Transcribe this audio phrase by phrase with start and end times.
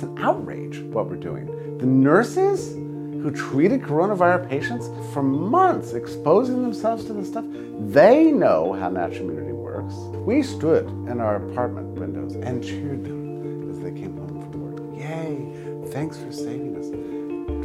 [0.00, 1.76] It's an outrage what we're doing.
[1.76, 7.44] The nurses who treated coronavirus patients for months, exposing themselves to this stuff,
[7.78, 9.92] they know how natural immunity works.
[10.24, 14.98] We stood in our apartment windows and cheered them as they came home from work.
[14.98, 16.88] Yay, thanks for saving us.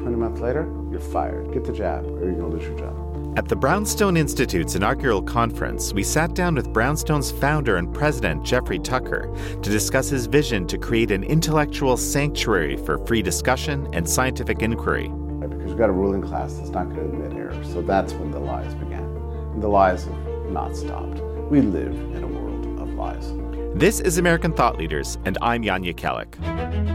[0.01, 1.53] 20 months later, you're fired.
[1.53, 3.04] Get the jab or you're going to lose your job.
[3.37, 8.79] At the Brownstone Institute's inaugural conference, we sat down with Brownstone's founder and president, Jeffrey
[8.79, 9.29] Tucker,
[9.61, 15.09] to discuss his vision to create an intellectual sanctuary for free discussion and scientific inquiry.
[15.09, 17.61] Because you've got a ruling class that's not going to admit error.
[17.65, 19.03] So that's when the lies began.
[19.03, 20.17] And the lies have
[20.49, 21.19] not stopped.
[21.51, 23.33] We live in a world of lies.
[23.77, 26.94] This is American Thought Leaders, and I'm Jan Jekielek.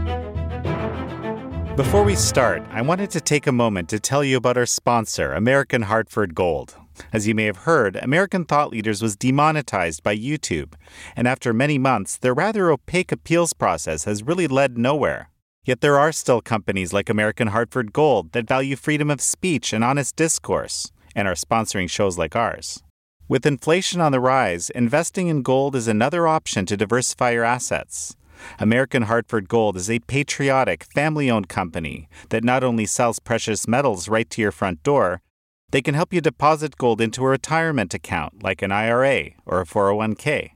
[1.77, 5.31] Before we start, I wanted to take a moment to tell you about our sponsor,
[5.31, 6.75] American Hartford Gold.
[7.13, 10.73] As you may have heard, American Thought Leaders was demonetized by YouTube,
[11.15, 15.29] and after many months, their rather opaque appeals process has really led nowhere.
[15.63, 19.81] Yet there are still companies like American Hartford Gold that value freedom of speech and
[19.81, 22.83] honest discourse, and are sponsoring shows like ours.
[23.29, 28.17] With inflation on the rise, investing in gold is another option to diversify your assets.
[28.59, 34.09] American Hartford Gold is a patriotic, family owned company that not only sells precious metals
[34.09, 35.21] right to your front door,
[35.71, 39.65] they can help you deposit gold into a retirement account like an IRA or a
[39.65, 40.51] 401k.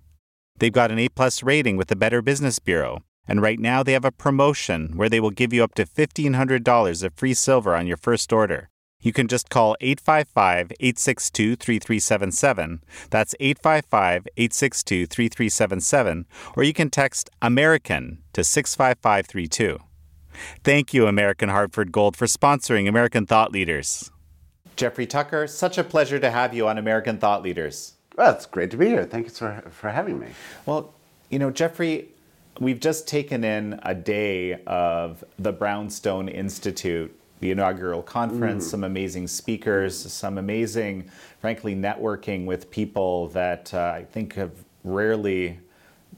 [0.58, 3.94] They've got an A plus rating with the Better Business Bureau, and right now they
[3.94, 7.88] have a promotion where they will give you up to $1,500 of free silver on
[7.88, 8.70] your first order.
[9.06, 12.82] You can just call 855 862 3377.
[13.12, 16.26] That's 855 862 3377.
[16.58, 19.78] Or you can text American to 65532.
[20.64, 24.10] Thank you, American Hartford Gold, for sponsoring American Thought Leaders.
[24.76, 27.94] Jeffrey Tucker, such a pleasure to have you on American Thought Leaders.
[28.18, 29.04] Well, it's great to be here.
[29.04, 30.30] Thank you for, for having me.
[30.66, 30.96] Well,
[31.30, 32.10] you know, Jeffrey,
[32.60, 38.72] we've just taken in a day of the Brownstone Institute the inaugural conference, mm.
[38.72, 41.08] some amazing speakers, some amazing,
[41.40, 44.52] frankly, networking with people that uh, I think have
[44.84, 45.60] rarely,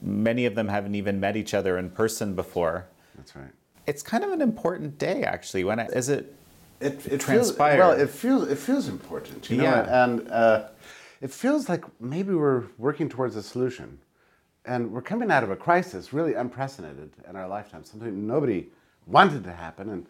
[0.00, 2.86] many of them haven't even met each other in person before.
[3.16, 3.50] That's right.
[3.86, 5.64] It's kind of an important day, actually.
[5.64, 6.34] When it, is it?
[6.80, 7.76] It, it transpired.
[7.76, 10.04] Feels, well, it feels it feels important, you know, yeah.
[10.04, 10.68] and uh,
[11.20, 13.98] it feels like maybe we're working towards a solution,
[14.64, 18.68] and we're coming out of a crisis really unprecedented in our lifetime, something nobody
[19.06, 20.06] wanted to happen, and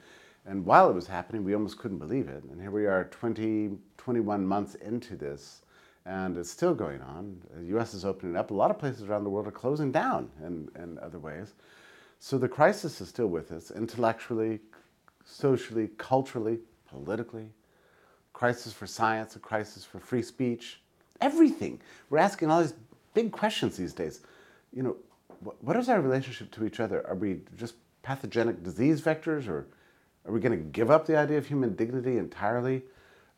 [0.49, 2.43] and while it was happening, we almost couldn't believe it.
[2.45, 5.61] And here we are 20, 21 months into this,
[6.07, 7.43] and it's still going on.
[7.55, 8.51] The US is opening up.
[8.51, 11.53] A lot of places around the world are closing down in, in other ways.
[12.19, 14.61] So the crisis is still with us intellectually,
[15.23, 17.51] socially, culturally, politically.
[18.33, 20.81] Crisis for science, a crisis for free speech,
[21.21, 21.79] everything.
[22.09, 22.75] We're asking all these
[23.13, 24.21] big questions these days.
[24.73, 24.97] You know,
[25.61, 27.07] what is our relationship to each other?
[27.07, 29.67] Are we just pathogenic disease vectors or
[30.29, 32.83] are we going to give up the idea of human dignity entirely?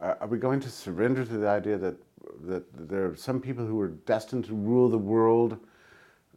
[0.01, 1.95] Uh, are we going to surrender to the idea that,
[2.43, 5.57] that there are some people who are destined to rule the world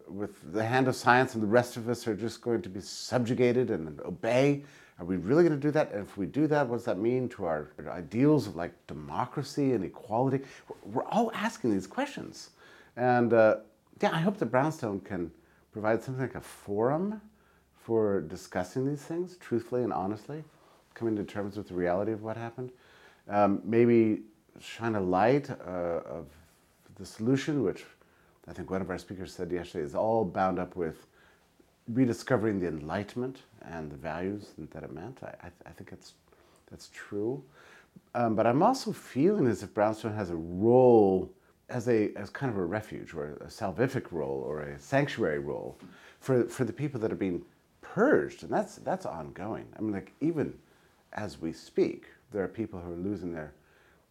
[0.08, 2.82] with the hand of science and the rest of us are just going to be
[2.82, 4.64] subjugated and obey?
[5.00, 5.92] Are we really going to do that?
[5.92, 9.74] And if we do that, what does that mean to our ideals of like democracy
[9.74, 10.42] and equality?
[10.86, 12.52] We're all asking these questions.
[12.96, 13.58] And uh,
[14.02, 15.32] yeah, I hope that Brownstone can
[15.72, 17.22] provide something like a forum
[17.84, 20.44] for discussing these things truthfully and honestly,
[20.94, 22.72] coming to terms with the reality of what happened.
[23.30, 24.22] Um, maybe
[24.60, 26.28] shine a light uh, of
[26.96, 27.84] the solution, which
[28.48, 31.08] I think one of our speakers said yesterday is all bound up with
[31.88, 35.20] rediscovering the Enlightenment and the values that it meant.
[35.24, 36.14] I, I, I think it's,
[36.72, 37.44] that's true.
[38.16, 41.32] Um, but I'm also feeling as if Brownstone has a role
[41.70, 45.78] as a as kind of a refuge or a salvific role or a sanctuary role
[46.20, 47.44] for, for the people that are being
[47.94, 49.68] purged, and that's that's ongoing.
[49.78, 50.54] I mean, like even
[51.14, 53.54] as we speak, there are people who are losing their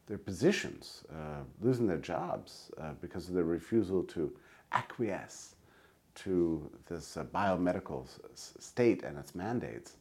[0.07, 4.33] their positions, uh, losing their jobs uh, because of their refusal to
[4.73, 5.57] acquiesce
[6.15, 9.97] to this uh, biomedical s- state and its mandates.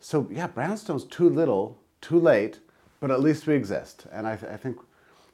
[0.00, 2.58] So yeah, Brownstone's too little, too late,
[3.00, 4.76] but at least we exist, and I, th- I think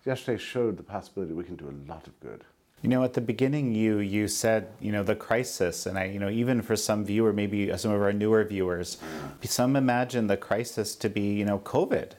[0.05, 2.45] yesterday showed the possibility we can do a lot of good.
[2.83, 6.21] You know, at the beginning, you you said you know the crisis, and I you
[6.21, 8.99] know even for some viewer, maybe some of our newer viewers,
[9.43, 12.13] some imagine the crisis to be you know COVID,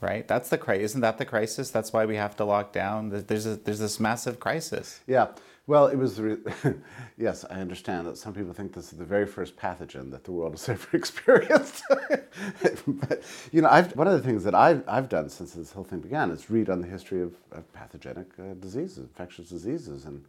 [0.00, 0.28] right?
[0.28, 0.92] That's the crisis.
[0.92, 1.70] Isn't that the crisis?
[1.70, 3.08] That's why we have to lock down.
[3.26, 5.00] There's a, there's this massive crisis.
[5.06, 5.28] Yeah.
[5.66, 6.36] Well, it was, re-
[7.18, 10.32] yes, I understand that some people think this is the very first pathogen that the
[10.32, 11.84] world has ever experienced.
[12.86, 15.84] but, you know, I've, one of the things that I've, I've done since this whole
[15.84, 20.04] thing began is read on the history of, of pathogenic uh, diseases, infectious diseases.
[20.04, 20.24] And,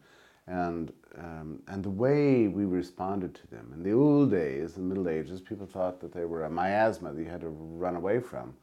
[0.48, 3.72] and um, and the way we responded to them.
[3.74, 7.14] In the old days, in the Middle Ages, people thought that they were a miasma
[7.14, 8.54] that you had to run away from,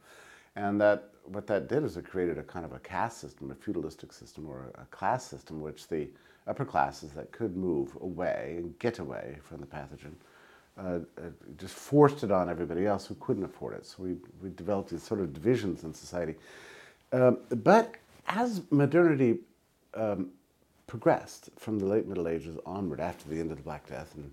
[0.55, 3.55] and that what that did is it created a kind of a caste system, a
[3.55, 6.07] feudalistic system, or a class system, which the
[6.47, 10.13] upper classes that could move away and get away from the pathogen
[10.77, 13.85] uh, uh, just forced it on everybody else who couldn't afford it.
[13.85, 16.35] So we, we developed these sort of divisions in society.
[17.11, 17.95] Um, but
[18.27, 19.39] as modernity
[19.93, 20.31] um,
[20.87, 24.31] progressed from the late Middle Ages onward, after the end of the Black Death, and,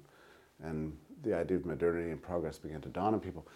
[0.65, 3.47] and the idea of modernity and progress began to dawn on people,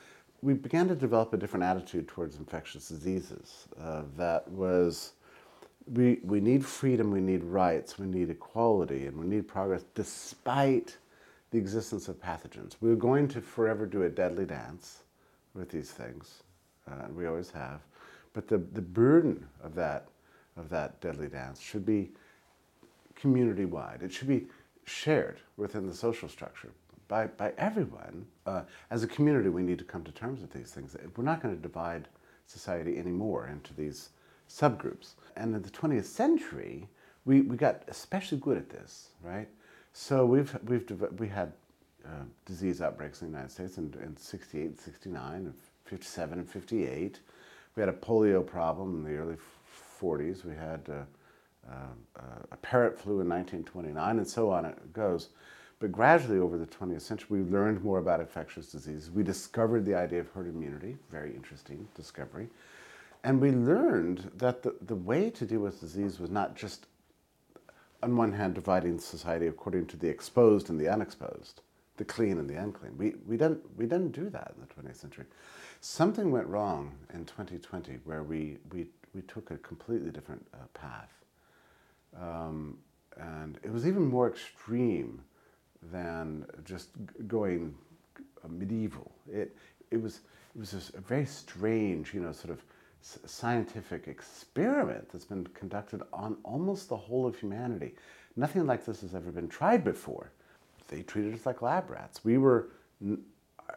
[0.43, 5.13] we began to develop a different attitude towards infectious diseases uh, that was
[5.93, 10.97] we, we need freedom, we need rights, we need equality, and we need progress despite
[11.51, 12.77] the existence of pathogens.
[12.81, 15.03] We're going to forever do a deadly dance
[15.55, 16.43] with these things,
[16.91, 17.81] uh, we always have.
[18.33, 20.09] But the, the burden of that,
[20.57, 22.11] of that deadly dance should be
[23.15, 24.01] community wide.
[24.03, 24.47] It should be
[24.85, 26.71] shared within the social structure
[27.07, 28.27] by, by everyone.
[28.47, 30.97] Uh, as a community, we need to come to terms with these things.
[31.17, 32.09] We're not going to divide
[32.47, 34.11] society anymore into these
[34.49, 35.15] subgroups.
[35.37, 36.89] And in the 20th century,
[37.25, 39.49] we, we got especially good at this, right?
[39.93, 41.53] So we've, we've we had
[42.05, 45.55] uh, disease outbreaks in the United States in, in 68, 69, and
[45.87, 47.21] 57 and 58.
[47.77, 49.37] We had a polio problem in the early
[50.01, 50.45] 40s.
[50.45, 55.29] We had uh, uh, a parrot flu in 1929, and so on it goes.
[55.81, 59.11] But gradually over the 20th century, we learned more about infectious diseases.
[59.11, 62.49] We discovered the idea of herd immunity, very interesting discovery.
[63.25, 66.87] And we learned that the, the way to deal with disease was not just,
[68.03, 71.63] on one hand, dividing society according to the exposed and the unexposed,
[71.97, 72.99] the clean and the unclean.
[72.99, 75.25] We, we, didn't, we didn't do that in the 20th century.
[75.81, 81.13] Something went wrong in 2020 where we, we, we took a completely different uh, path.
[82.21, 82.77] Um,
[83.17, 85.23] and it was even more extreme
[85.91, 86.91] than just
[87.27, 87.75] going
[88.47, 89.13] medieval.
[89.33, 89.57] It,
[89.91, 90.21] it was,
[90.55, 92.63] it was a very strange, you know, sort of
[93.05, 97.95] scientific experiment that's been conducted on almost the whole of humanity.
[98.37, 100.31] Nothing like this has ever been tried before.
[100.89, 102.25] They treated us like lab rats.
[102.25, 102.71] We were,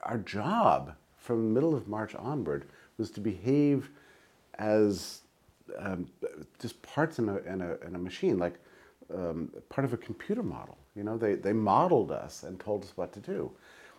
[0.04, 3.90] our job from the middle of March onward was to behave
[4.56, 5.22] as
[5.78, 6.10] um,
[6.60, 8.56] just parts in a, in a, in a machine, like
[9.14, 10.78] um, part of a computer model.
[10.96, 13.52] You know, they, they modeled us and told us what to do.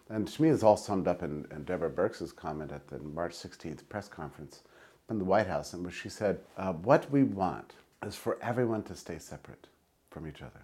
[0.09, 3.33] And to me, it's all summed up in, in Deborah Birx's comment at the March
[3.33, 4.63] 16th press conference
[5.11, 7.75] in the White House which she said, uh, What we want
[8.05, 9.67] is for everyone to stay separate
[10.11, 10.61] from each other.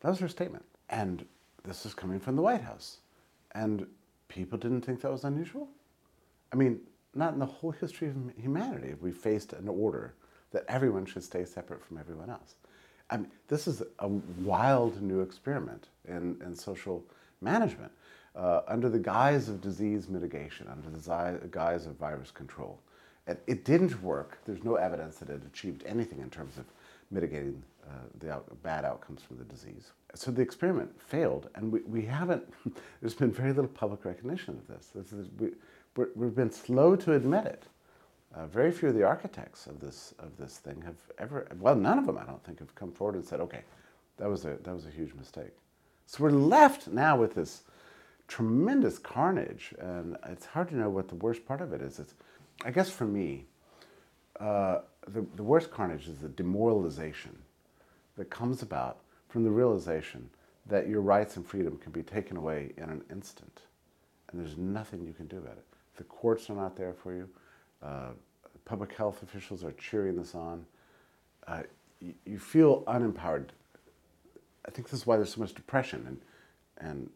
[0.00, 0.64] That was her statement.
[0.88, 1.24] And
[1.64, 2.98] this is coming from the White House.
[3.52, 3.86] And
[4.28, 5.68] people didn't think that was unusual.
[6.52, 6.80] I mean,
[7.14, 10.14] not in the whole history of humanity have we faced an order
[10.52, 12.54] that everyone should stay separate from everyone else.
[13.10, 17.04] I mean, this is a wild new experiment in, in social
[17.40, 17.90] management
[18.36, 22.78] uh, under the guise of disease mitigation, under the guise of virus control.
[23.26, 24.38] It, it didn't work.
[24.44, 26.64] There's no evidence that it achieved anything in terms of
[27.10, 29.92] mitigating uh, the out, bad outcomes from the disease.
[30.14, 32.44] So the experiment failed, and we, we haven't,
[33.00, 34.90] there's been very little public recognition of this.
[34.94, 35.50] this is, we,
[36.14, 37.64] we've been slow to admit it.
[38.34, 41.98] Uh, very few of the architects of this, of this thing have ever, well, none
[41.98, 43.62] of them, I don't think, have come forward and said, okay,
[44.18, 45.50] that was a, that was a huge mistake.
[46.06, 47.62] So we're left now with this
[48.28, 51.98] tremendous carnage, and it's hard to know what the worst part of it is.
[51.98, 52.14] It's,
[52.64, 53.46] I guess for me,
[54.38, 57.36] uh, the, the worst carnage is the demoralization
[58.16, 58.98] that comes about
[59.28, 60.28] from the realization
[60.66, 63.62] that your rights and freedom can be taken away in an instant,
[64.30, 65.64] and there's nothing you can do about it.
[65.96, 67.28] The courts are not there for you.
[67.82, 68.10] Uh,
[68.64, 70.64] public health officials are cheering this on.
[71.46, 71.62] Uh,
[72.00, 73.48] you, you, feel unempowered.
[74.66, 76.20] I think this is why there's so much depression and
[76.78, 77.10] and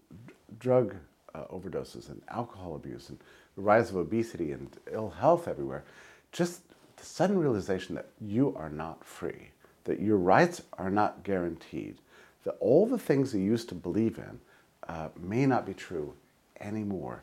[0.59, 0.95] drug
[1.35, 3.19] uh, overdoses and alcohol abuse and
[3.57, 5.85] rise of obesity and ill health everywhere,
[6.33, 6.63] just
[6.97, 9.51] the sudden realization that you are not free,
[9.85, 11.99] that your rights are not guaranteed,
[12.45, 14.41] that all the things you used to believe in
[14.89, 16.15] uh, may not be true
[16.61, 17.23] anymore.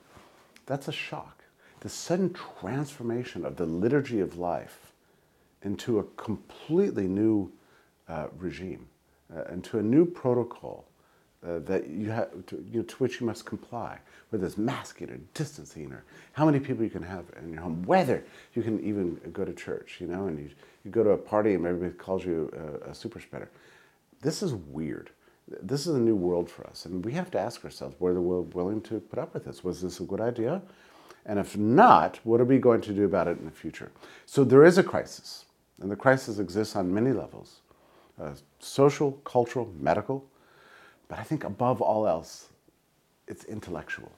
[0.65, 1.43] That's a shock.
[1.81, 4.91] The sudden transformation of the liturgy of life
[5.63, 7.51] into a completely new
[8.07, 8.87] uh, regime,
[9.35, 10.85] uh, into a new protocol
[11.47, 13.99] uh, that you have to, you know, to which you must comply,
[14.31, 17.83] whether it's masking or distancing or how many people you can have in your home,
[17.83, 18.23] whether
[18.55, 20.49] you can even go to church, you know, and you,
[20.85, 22.51] you go to a party and everybody calls you
[22.85, 23.49] a, a super spreader.
[24.21, 25.11] This is weird.
[25.63, 28.41] This is a new world for us, and we have to ask ourselves were we're
[28.41, 29.63] willing to put up with this.
[29.63, 30.61] Was this a good idea?
[31.25, 33.91] And if not, what are we going to do about it in the future?
[34.25, 35.45] So there is a crisis,
[35.81, 37.61] and the crisis exists on many levels.
[38.21, 40.25] uh, social, cultural, medical.
[41.11, 42.47] But I think above all else,
[43.27, 44.09] it's intellectual.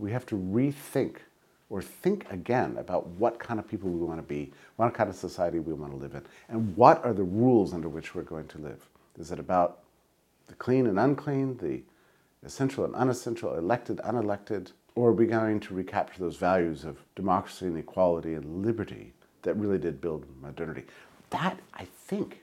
[0.00, 1.18] We have to rethink
[1.70, 5.14] or think again about what kind of people we want to be, what kind of
[5.14, 8.48] society we want to live in, and what are the rules under which we're going
[8.48, 8.84] to live.
[9.16, 9.78] Is it about
[10.48, 11.82] the clean and unclean, the
[12.44, 17.66] essential and unessential, elected, unelected, or are we going to recapture those values of democracy
[17.66, 20.82] and equality and liberty that really did build modernity?
[21.30, 22.41] That, I think,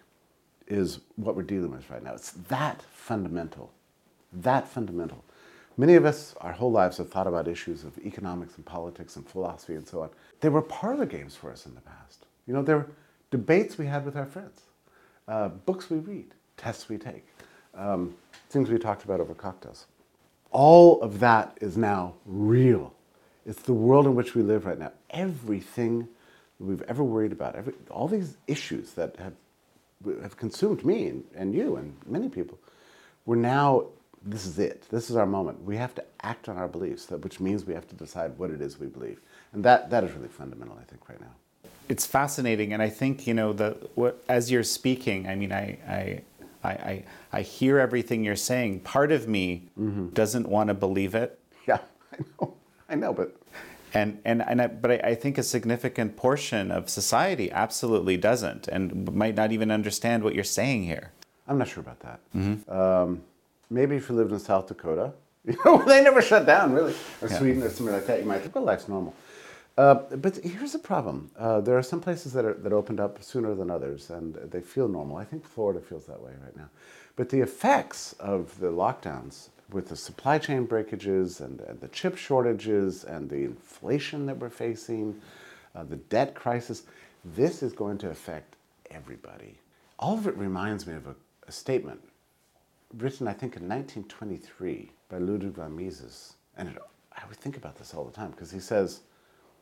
[0.70, 2.14] is what we're dealing with right now.
[2.14, 3.72] It's that fundamental.
[4.32, 5.24] That fundamental.
[5.78, 9.28] Many of us, our whole lives, have thought about issues of economics and politics and
[9.28, 10.10] philosophy and so on.
[10.42, 12.26] They were parlor games for us in the past.
[12.46, 12.88] You know, they were
[13.32, 14.62] debates we had with our friends,
[15.28, 17.26] uh, books we read, tests we take,
[17.76, 18.16] um,
[18.50, 19.86] things we talked about over cocktails.
[20.52, 22.94] All of that is now real.
[23.46, 24.92] It's the world in which we live right now.
[25.12, 26.08] Everything
[26.60, 29.34] we've ever worried about, every, all these issues that have,
[30.22, 32.58] have consumed me and, and you and many people,
[33.26, 33.86] we're now,
[34.24, 34.86] this is it.
[34.90, 35.64] This is our moment.
[35.64, 38.62] We have to act on our beliefs, which means we have to decide what it
[38.62, 39.20] is we believe.
[39.54, 41.34] And that, that is really fundamental, I think, right now.
[41.90, 42.74] It's fascinating.
[42.74, 46.22] And I think, you know, the, what, as you're speaking, I mean, I, I
[46.64, 48.82] I, I, I hear everything you're saying.
[48.82, 50.10] Part of me mm-hmm.
[50.10, 51.40] doesn't want to believe it.
[51.68, 51.80] Yeah,
[52.14, 52.54] I know.
[52.90, 53.36] I know, but
[53.94, 58.68] and and, and I, but I, I, think a significant portion of society absolutely doesn't
[58.68, 61.12] and might not even understand what you're saying here.
[61.48, 62.20] I'm not sure about that.
[62.36, 62.72] Mm-hmm.
[62.72, 63.22] Um,
[63.70, 65.14] maybe if you lived in South Dakota,
[65.46, 67.38] you know, they never shut down really, or yeah.
[67.38, 69.14] Sweden or something like that, you might think, well, life's normal.
[69.78, 71.32] Uh, but here's the problem.
[71.38, 74.60] Uh, there are some places that, are, that opened up sooner than others, and they
[74.60, 75.16] feel normal.
[75.16, 76.70] I think Florida feels that way right now.
[77.16, 83.04] But the effects of the lockdowns with the supply chain breakages and, the chip shortages
[83.04, 85.20] and the inflation that we're facing,
[85.76, 86.84] uh, the debt crisis,
[87.24, 88.56] this is going to affect
[88.90, 89.58] everybody.
[90.00, 91.16] All of it reminds me of a,
[91.48, 92.02] a statement
[92.98, 96.34] written, I think, in 1923 by Ludwig von Mises.
[96.58, 96.78] And it,
[97.16, 99.02] I would think about this all the time because he says,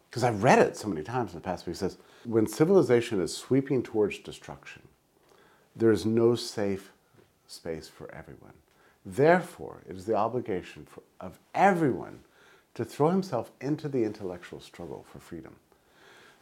[0.09, 3.19] because I've read it so many times in the past, but he says, when civilization
[3.19, 4.83] is sweeping towards destruction,
[5.75, 6.91] there is no safe
[7.47, 8.53] space for everyone.
[9.09, 12.19] Therefore, it is the obligation for, of everyone
[12.73, 15.55] to throw himself into the intellectual struggle for freedom.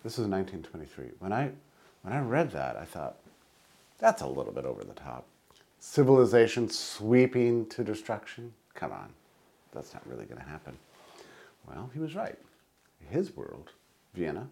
[0.04, 1.12] This is 1923.
[1.20, 1.52] When I,
[2.02, 3.18] when I read that, I thought,
[4.00, 5.26] that's a little bit over the top.
[5.80, 8.52] Civilization sweeping to destruction?
[8.74, 9.10] Come on,
[9.72, 10.76] that's not really going to happen.
[11.68, 12.38] Well, he was right
[13.10, 13.72] his world,
[14.16, 14.48] Vienna,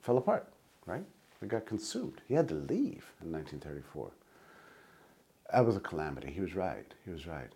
[0.00, 0.48] fell apart,
[0.86, 1.04] right?
[1.40, 2.20] It got consumed.
[2.26, 4.10] He had to leave in 1934.
[5.52, 6.30] That was a calamity.
[6.32, 6.92] He was right.
[7.04, 7.52] He was right.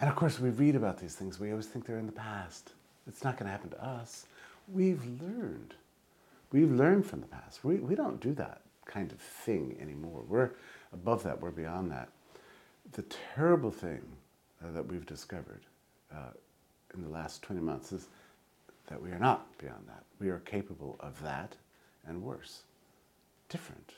[0.00, 1.38] And of course, we read about these things.
[1.38, 2.72] We always think they're in the past.
[3.06, 4.26] It's not going to happen to us.
[4.72, 5.74] We've learned.
[6.52, 7.64] We've learned from the past.
[7.64, 10.22] We, we don't do that kind of thing anymore.
[10.28, 10.50] We're
[10.92, 11.40] above that.
[11.40, 12.08] We're beyond that.
[12.92, 14.02] The terrible thing
[14.62, 15.62] uh, that we've discovered
[16.12, 16.30] uh,
[16.94, 18.08] in the last 20 months is
[18.86, 20.04] that we are not beyond that.
[20.20, 21.56] We are capable of that
[22.06, 22.62] and worse.
[23.48, 23.92] Different,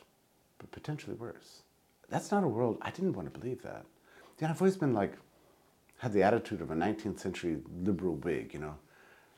[0.59, 1.63] but potentially worse.
[2.09, 3.85] That's not a world, I didn't want to believe that.
[4.41, 5.15] Know, I've always been like,
[5.99, 8.75] had the attitude of a 19th century liberal Whig, you know.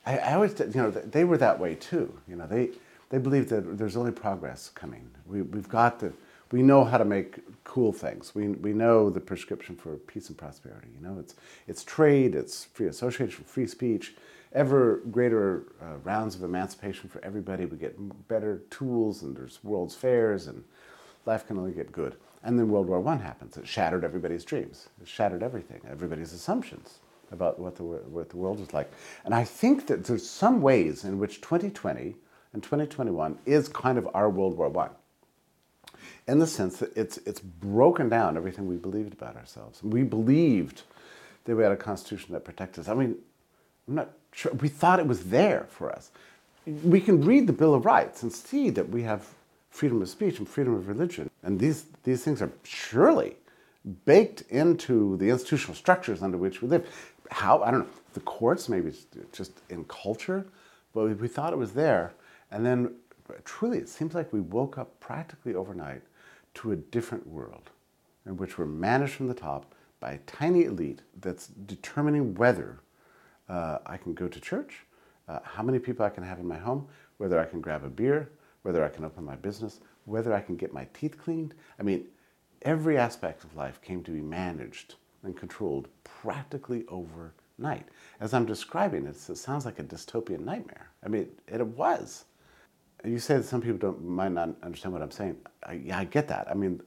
[0.04, 2.18] I, I always, you know, they were that way too.
[2.26, 2.70] You know, they,
[3.10, 5.08] they believe that there's only progress coming.
[5.26, 6.12] We, we've got to,
[6.50, 8.34] we know how to make cool things.
[8.34, 10.88] We, we know the prescription for peace and prosperity.
[10.94, 11.36] You know, it's,
[11.68, 14.14] it's trade, it's free association, free speech,
[14.52, 17.66] ever greater uh, rounds of emancipation for everybody.
[17.66, 20.64] We get better tools, and there's world's fairs, and
[21.26, 22.16] life can only get good.
[22.44, 23.56] And then World War I happens.
[23.56, 24.88] It shattered everybody's dreams.
[25.00, 27.00] It shattered everything, everybody's assumptions
[27.32, 28.90] about what the, what the world was like.
[29.24, 32.16] And I think that there's some ways in which 2020
[32.52, 34.88] and 2021 is kind of our World War I.
[36.26, 39.82] In the sense that it's, it's broken down everything we believed about ourselves.
[39.82, 40.82] We believed
[41.44, 42.88] that we had a constitution that protected us.
[42.88, 43.16] I mean,
[43.86, 44.52] I'm not sure.
[44.52, 46.10] We thought it was there for us.
[46.66, 49.26] We can read the Bill of Rights and see that we have
[49.70, 51.30] freedom of speech and freedom of religion.
[51.42, 53.36] And these, these things are surely
[54.04, 56.86] baked into the institutional structures under which we live.
[57.30, 57.62] How?
[57.62, 57.86] I don't know.
[58.14, 60.46] The courts, maybe it's just in culture,
[60.94, 62.14] but we thought it was there.
[62.50, 62.94] And then
[63.44, 66.02] truly, it seems like we woke up practically overnight
[66.54, 67.70] to a different world
[68.26, 72.80] in which we're managed from the top by a tiny elite that's determining whether
[73.48, 74.84] uh, I can go to church,
[75.28, 76.86] uh, how many people I can have in my home,
[77.18, 78.30] whether I can grab a beer,
[78.68, 81.54] whether I can open my business, whether I can get my teeth cleaned.
[81.80, 82.04] I mean,
[82.60, 87.86] every aspect of life came to be managed and controlled practically overnight.
[88.20, 90.90] As I'm describing it, it sounds like a dystopian nightmare.
[91.02, 92.26] I mean, it, was.
[93.06, 95.38] You say that some people don't might not understand what I'm saying.
[95.62, 96.46] I, yeah, I get that.
[96.50, 96.82] I mean,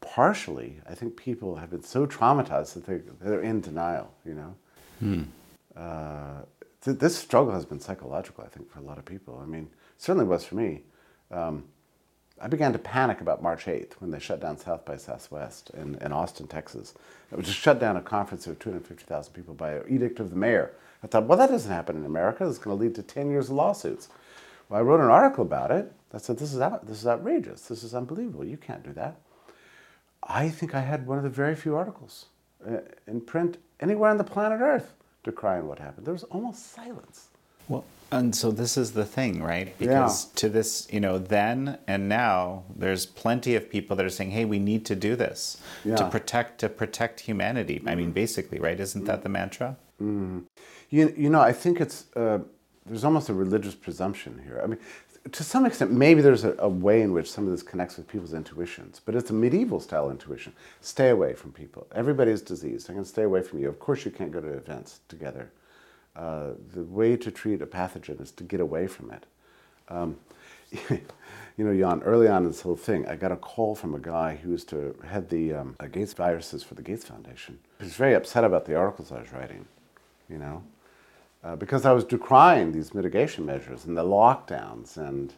[0.00, 4.54] partially, I think people have been so traumatized that they, they're in denial, you know?
[5.00, 5.22] Hmm.
[5.76, 6.42] Uh,
[6.80, 9.40] th- this struggle has been psychological, I think, for a lot of people.
[9.42, 10.82] I mean, certainly was for me.
[11.30, 11.64] Um,
[12.40, 15.94] I began to panic about March 8th when they shut down South by Southwest in,
[15.96, 16.94] in Austin, Texas.
[17.30, 20.36] It was just shut down a conference of 250,000 people by an edict of the
[20.36, 20.72] mayor.
[21.02, 22.48] I thought, well, that doesn't happen in America.
[22.48, 24.08] It's going to lead to 10 years of lawsuits.
[24.68, 25.92] Well, I wrote an article about it.
[26.12, 27.62] I said, this is, out, this is outrageous.
[27.62, 28.44] This is unbelievable.
[28.44, 29.16] You can't do that.
[30.22, 32.26] I think I had one of the very few articles
[32.66, 36.06] uh, in print anywhere on the planet Earth decrying what happened.
[36.06, 37.28] There was almost silence.
[37.68, 37.84] Well,
[38.14, 39.76] and so this is the thing, right?
[39.78, 40.30] Because yeah.
[40.36, 44.44] to this, you know, then and now, there's plenty of people that are saying, "Hey,
[44.44, 45.96] we need to do this yeah.
[45.96, 48.78] to protect to protect humanity." I mean, basically, right?
[48.78, 49.76] Isn't that the mantra?
[50.00, 50.44] Mm.
[50.90, 52.38] You, you know, I think it's uh,
[52.86, 54.60] there's almost a religious presumption here.
[54.62, 54.78] I mean,
[55.32, 58.06] to some extent, maybe there's a, a, way in which some of this connects with
[58.06, 60.52] people's intuitions, but it's a medieval style intuition.
[60.80, 61.86] Stay away from people.
[61.94, 62.90] Everybody's diseased.
[62.90, 63.68] I can stay away from you.
[63.68, 65.50] Of course, you can't go to events together.
[66.16, 69.26] Uh, the way to treat a pathogen is to get away from it.
[69.88, 70.16] Um,
[70.90, 73.98] you know, Jan, early on in this whole thing, I got a call from a
[73.98, 77.58] guy who was to head the um, Gates viruses for the Gates Foundation.
[77.78, 79.66] He was very upset about the articles I was writing,
[80.28, 80.62] you know,
[81.42, 85.32] uh, because I was decrying these mitigation measures and the lockdowns and,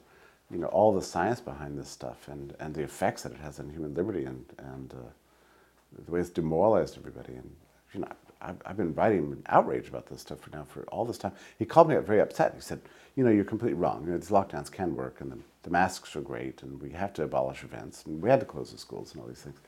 [0.50, 3.60] you know, all the science behind this stuff and, and the effects that it has
[3.60, 5.08] on human liberty and, and uh,
[6.04, 7.34] the way it's demoralized everybody.
[7.34, 7.50] And,
[7.92, 8.08] you know,
[8.40, 11.32] I've, I've been writing outrage about this stuff for now for all this time.
[11.58, 12.52] He called me up very upset.
[12.54, 12.80] He said,
[13.16, 14.04] you know, you're completely wrong.
[14.04, 17.12] You know, these lockdowns can work and the, the masks are great and we have
[17.14, 19.58] to abolish events and we had to close the schools and all these things.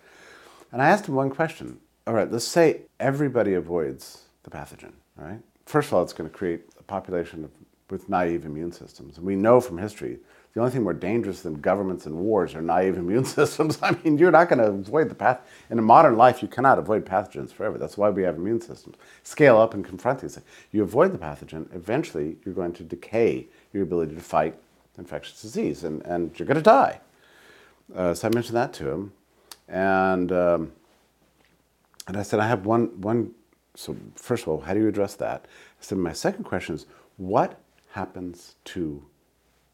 [0.72, 1.78] And I asked him one question.
[2.06, 5.40] All right, let's say everybody avoids the pathogen, right?
[5.66, 7.50] First of all, it's going to create a population of,
[7.90, 9.16] with naive immune systems.
[9.16, 10.18] And we know from history
[10.58, 13.78] the only thing more dangerous than governments and wars are naive immune systems.
[13.80, 15.40] I mean, you're not going to avoid the path.
[15.70, 17.78] In a modern life, you cannot avoid pathogens forever.
[17.78, 18.96] That's why we have immune systems.
[19.22, 20.36] Scale up and confront these.
[20.72, 24.58] You avoid the pathogen, eventually you're going to decay your ability to fight
[24.98, 26.98] infectious disease, and, and you're going to die.
[27.94, 29.12] Uh, so I mentioned that to him.
[29.68, 30.72] And, um,
[32.08, 33.30] and I said, I have one, one,
[33.76, 35.44] so first of all, how do you address that?
[35.80, 37.60] I said, my second question is, what
[37.92, 39.04] happens to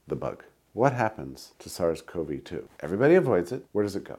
[0.08, 0.44] the bug?
[0.74, 2.68] What happens to SARS CoV 2?
[2.80, 3.64] Everybody avoids it.
[3.72, 4.18] Where does it go?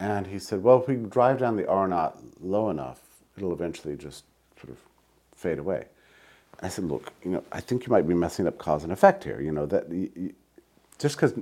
[0.00, 3.00] And he said, well, if we drive down the R naught low enough,
[3.36, 4.24] it'll eventually just
[4.58, 4.78] sort of
[5.36, 5.84] fade away.
[6.62, 9.24] I said, look, you know, I think you might be messing up cause and effect
[9.24, 9.40] here.
[9.40, 9.90] You know, that
[10.98, 11.34] just because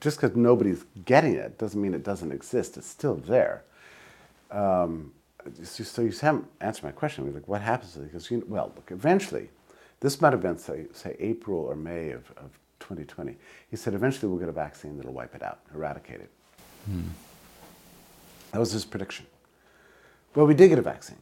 [0.00, 2.76] just because nobody's getting it doesn't mean it doesn't exist.
[2.76, 3.62] It's still there.
[4.50, 5.12] Um,
[5.62, 7.32] so you haven't answered my question.
[7.32, 7.94] Like, what happens?
[7.94, 9.48] To it Because you know, well, look, eventually,
[10.00, 12.50] this might have been say, say April or May of, of
[12.82, 13.36] 2020.
[13.70, 16.30] He said, eventually we'll get a vaccine that'll wipe it out, eradicate it.
[16.86, 17.08] Hmm.
[18.52, 19.26] That was his prediction.
[20.34, 21.18] Well, we did get a vaccine.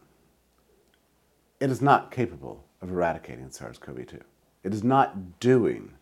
[1.61, 4.21] It is not capable of eradicating SARS CoV 2.
[4.65, 5.93] It is not doing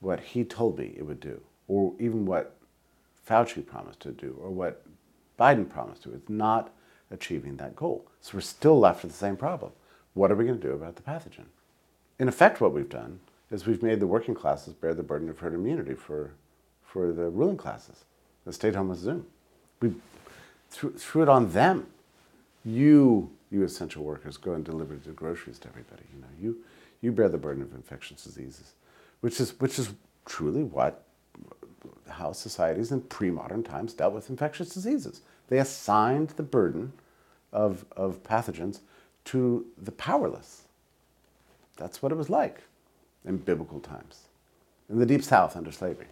[0.00, 2.56] what he told me it would do, or even what
[3.28, 4.84] Fauci promised to do, or what
[5.38, 6.14] Biden promised to.
[6.14, 6.70] It's not
[7.10, 8.06] achieving that goal.
[8.20, 9.72] So we're still left with the same problem.
[10.14, 11.46] What are we going to do about the pathogen?
[12.18, 15.38] In effect, what we've done is we've made the working classes bear the burden of
[15.38, 16.32] herd immunity for,
[16.84, 18.04] for the ruling classes
[18.44, 19.26] that stayed home with Zoom.
[19.80, 19.94] We
[20.70, 21.86] threw, threw it on them.
[22.64, 26.02] You, you essential workers, go and deliver the groceries to everybody.
[26.14, 26.56] You know, you,
[27.00, 28.72] you bear the burden of infectious diseases,
[29.20, 29.90] which is, which is
[30.26, 31.04] truly what
[32.08, 35.20] how societies in pre-modern times dealt with infectious diseases.
[35.48, 36.92] They assigned the burden
[37.52, 38.80] of, of pathogens
[39.26, 40.62] to the powerless.
[41.76, 42.62] That's what it was like
[43.24, 44.28] in biblical times,
[44.88, 46.06] in the Deep South under slavery.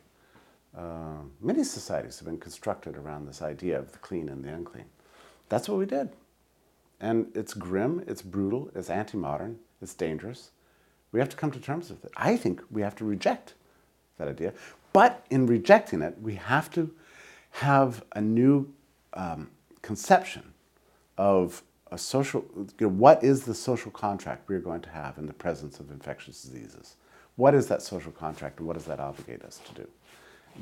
[0.77, 4.85] Uh, many societies have been constructed around this idea of the clean and the unclean.
[5.49, 6.11] That's what we did.
[7.01, 10.51] And it's grim, it's brutal, it's anti modern, it's dangerous.
[11.13, 12.11] We have to come to terms with it.
[12.17, 13.55] I think we have to reject
[14.19, 14.53] that idea.
[14.93, 16.91] But in rejecting it, we have to
[17.53, 18.73] have a new
[19.15, 19.51] um,
[19.83, 20.53] conception
[21.17, 25.27] of a social, you know, what is the social contract we're going to have in
[25.27, 26.97] the presence of infectious diseases?
[27.37, 29.89] What is that social contract and what does that obligate us to do?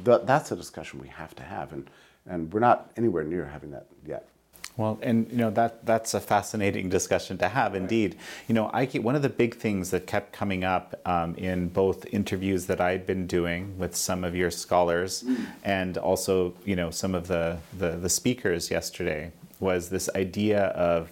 [0.02, 1.88] The, that's a discussion we have to have, and,
[2.26, 4.28] and we're not anywhere near having that yet.
[4.76, 8.16] Well, and you know that that's a fascinating discussion to have, indeed.
[8.48, 11.68] You know, I keep, one of the big things that kept coming up um, in
[11.68, 15.46] both interviews that I'd been doing with some of your scholars, mm.
[15.62, 19.30] and also you know some of the, the the speakers yesterday
[19.64, 21.10] was this idea of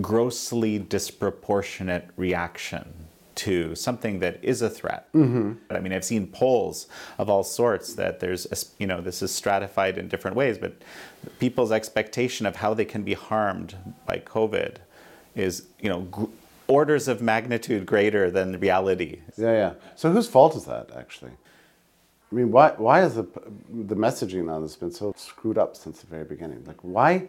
[0.00, 5.12] grossly disproportionate reaction to something that is a threat.
[5.12, 5.52] Mm-hmm.
[5.70, 6.86] I mean, I've seen polls
[7.18, 8.46] of all sorts that there's,
[8.78, 10.72] you know, this is stratified in different ways, but
[11.38, 14.76] people's expectation of how they can be harmed by COVID
[15.34, 16.24] is, you know, gr-
[16.66, 19.20] orders of magnitude greater than the reality.
[19.36, 19.72] Yeah, yeah.
[19.96, 21.32] So whose fault is that, actually?
[22.30, 23.26] I mean, why, why has the,
[23.70, 26.64] the messaging on this been so screwed up since the very beginning?
[26.64, 27.28] Like, why,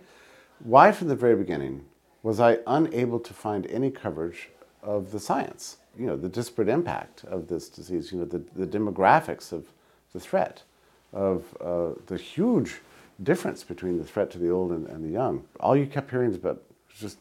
[0.60, 1.86] why from the very beginning
[2.24, 4.50] was I unable to find any coverage
[4.82, 5.78] of the science?
[5.98, 9.68] you know, the disparate impact of this disease, you know, the, the demographics of
[10.14, 10.64] the threat,
[11.12, 12.82] of uh, the huge
[13.24, 15.44] difference between the threat to the old and, and the young.
[15.60, 16.62] All you kept hearing is about
[17.00, 17.20] just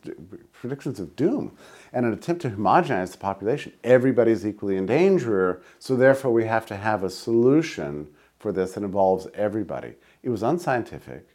[0.53, 1.57] predictions of doom
[1.93, 3.73] and an attempt to homogenize the population.
[3.85, 8.09] Everybody's equally in danger, so therefore we have to have a solution
[8.39, 9.95] for this that involves everybody.
[10.23, 11.27] It was unscientific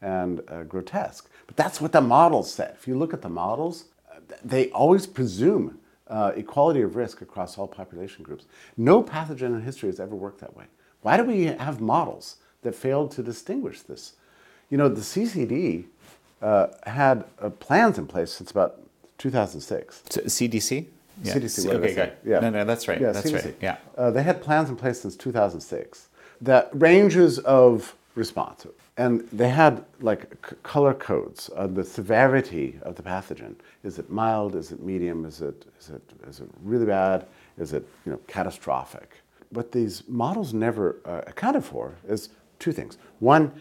[0.00, 1.28] and uh, grotesque.
[1.46, 2.74] But that's what the models said.
[2.78, 3.86] If you look at the models,
[4.44, 8.46] they always presume uh, equality of risk across all population groups.
[8.76, 10.64] No pathogen in history has ever worked that way.
[11.02, 14.14] Why do we have models that failed to distinguish this?
[14.68, 15.84] You know, the CCD
[16.42, 18.80] uh, had uh, plans in place since about
[19.18, 20.02] 2006.
[20.08, 20.86] CDC?
[21.22, 21.34] Yeah.
[21.34, 21.70] CDC.
[21.74, 22.12] Okay, good.
[22.24, 22.40] Yeah.
[22.40, 23.00] No, no, that's right.
[23.00, 23.44] Yeah, that's CDC.
[23.44, 23.56] right.
[23.60, 23.76] Yeah.
[23.96, 26.08] Uh, they had plans in place since 2006
[26.40, 28.66] that ranges of response.
[28.96, 33.54] And they had like c- color codes on the severity of the pathogen.
[33.84, 34.56] Is it mild?
[34.56, 35.24] Is it medium?
[35.24, 37.26] Is it, is it, is it really bad?
[37.58, 39.22] Is it you know, catastrophic?
[39.50, 42.98] What these models never uh, accounted for is two things.
[43.20, 43.52] One,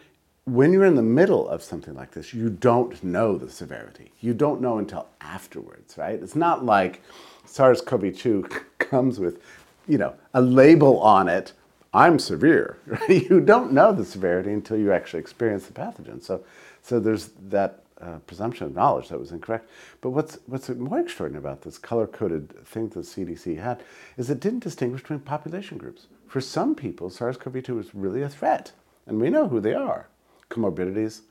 [0.54, 4.12] when you're in the middle of something like this, you don't know the severity.
[4.20, 6.22] You don't know until afterwards, right?
[6.22, 7.02] It's not like
[7.46, 9.42] SARS-CoV-2 comes with,
[9.88, 11.54] you know, a label on it
[11.94, 12.78] I'm severe.
[13.10, 16.24] you don't know the severity until you actually experience the pathogen.
[16.24, 16.44] So,
[16.82, 19.70] so there's that uh, presumption of knowledge that was incorrect.
[20.02, 23.82] But what's, what's more extraordinary about this color coded thing that CDC had
[24.18, 26.08] is it didn't distinguish between population groups.
[26.28, 28.72] For some people, SARS CoV 2 was really a threat,
[29.08, 30.08] and we know who they are.
[30.50, 31.22] Comorbidities,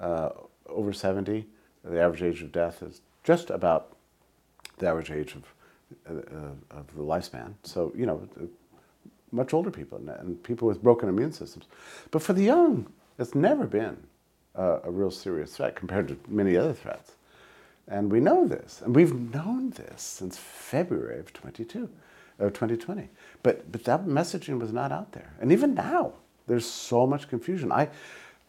[0.00, 0.30] uh,
[0.68, 1.46] over 70,
[1.84, 3.96] the average age of death is just about
[4.78, 5.44] the average age of,
[6.08, 7.54] uh, of the lifespan.
[7.62, 8.28] So, you know,
[9.32, 11.66] much older people and people with broken immune systems.
[12.10, 12.86] But for the young,
[13.18, 13.96] it's never been
[14.54, 17.12] a, a real serious threat compared to many other threats.
[17.88, 21.88] And we know this, and we've known this since February of 22,
[22.40, 23.08] of 2020.
[23.42, 25.32] But, but that messaging was not out there.
[25.40, 26.14] And even now,
[26.48, 27.70] there's so much confusion.
[27.70, 27.88] I,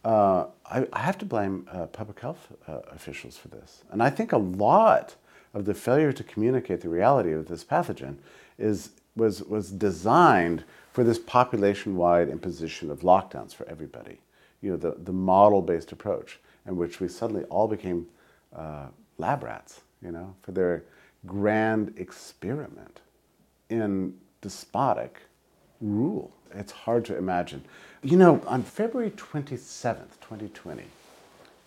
[0.04, 3.84] uh, I, I, have to blame uh, public health uh, officials for this.
[3.92, 5.16] And I think a lot
[5.54, 8.18] of the failure to communicate the reality of this pathogen
[8.58, 14.20] is, was, was designed for this population-wide imposition of lockdowns for everybody.
[14.62, 18.08] You know, the, the model-based approach in which we suddenly all became
[18.56, 20.84] uh, lab rats, you know, for their
[21.26, 23.02] grand experiment
[23.70, 25.22] in despotic
[25.82, 26.32] rule.
[26.54, 27.64] It's hard to imagine.
[28.04, 30.84] You know, on February 27th, 2020,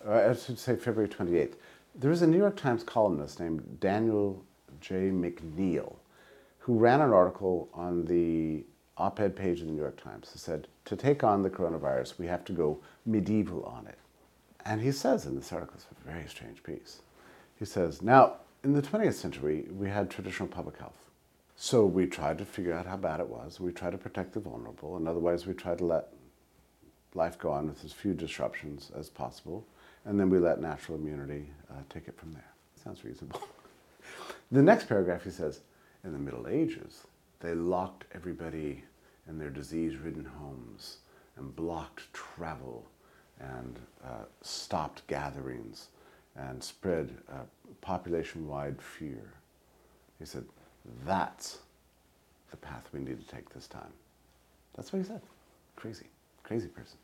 [0.05, 1.55] or I should say February 28th,
[1.93, 4.41] there was a New York Times columnist named Daniel
[4.79, 5.09] J.
[5.09, 5.95] McNeil
[6.59, 8.63] who ran an article on the
[8.97, 12.27] op-ed page of the New York Times that said, to take on the coronavirus, we
[12.27, 13.97] have to go medieval on it.
[14.63, 17.01] And he says in this article, it's a very strange piece.
[17.59, 21.09] He says, now, in the 20th century, we had traditional public health.
[21.57, 23.59] So we tried to figure out how bad it was.
[23.59, 26.07] We tried to protect the vulnerable, and otherwise we tried to let
[27.13, 29.65] life go on with as few disruptions as possible.
[30.05, 32.51] And then we let natural immunity uh, take it from there.
[32.83, 33.41] Sounds reasonable.
[34.51, 35.61] the next paragraph he says,
[36.03, 37.03] in the Middle Ages,
[37.39, 38.83] they locked everybody
[39.27, 40.97] in their disease ridden homes
[41.37, 42.85] and blocked travel
[43.39, 45.87] and uh, stopped gatherings
[46.35, 47.43] and spread uh,
[47.81, 49.33] population wide fear.
[50.19, 50.45] He said,
[51.05, 51.59] That's
[52.51, 53.93] the path we need to take this time.
[54.75, 55.21] That's what he said.
[55.75, 56.07] Crazy,
[56.43, 56.97] crazy person.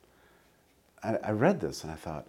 [1.03, 2.27] I, I read this and I thought,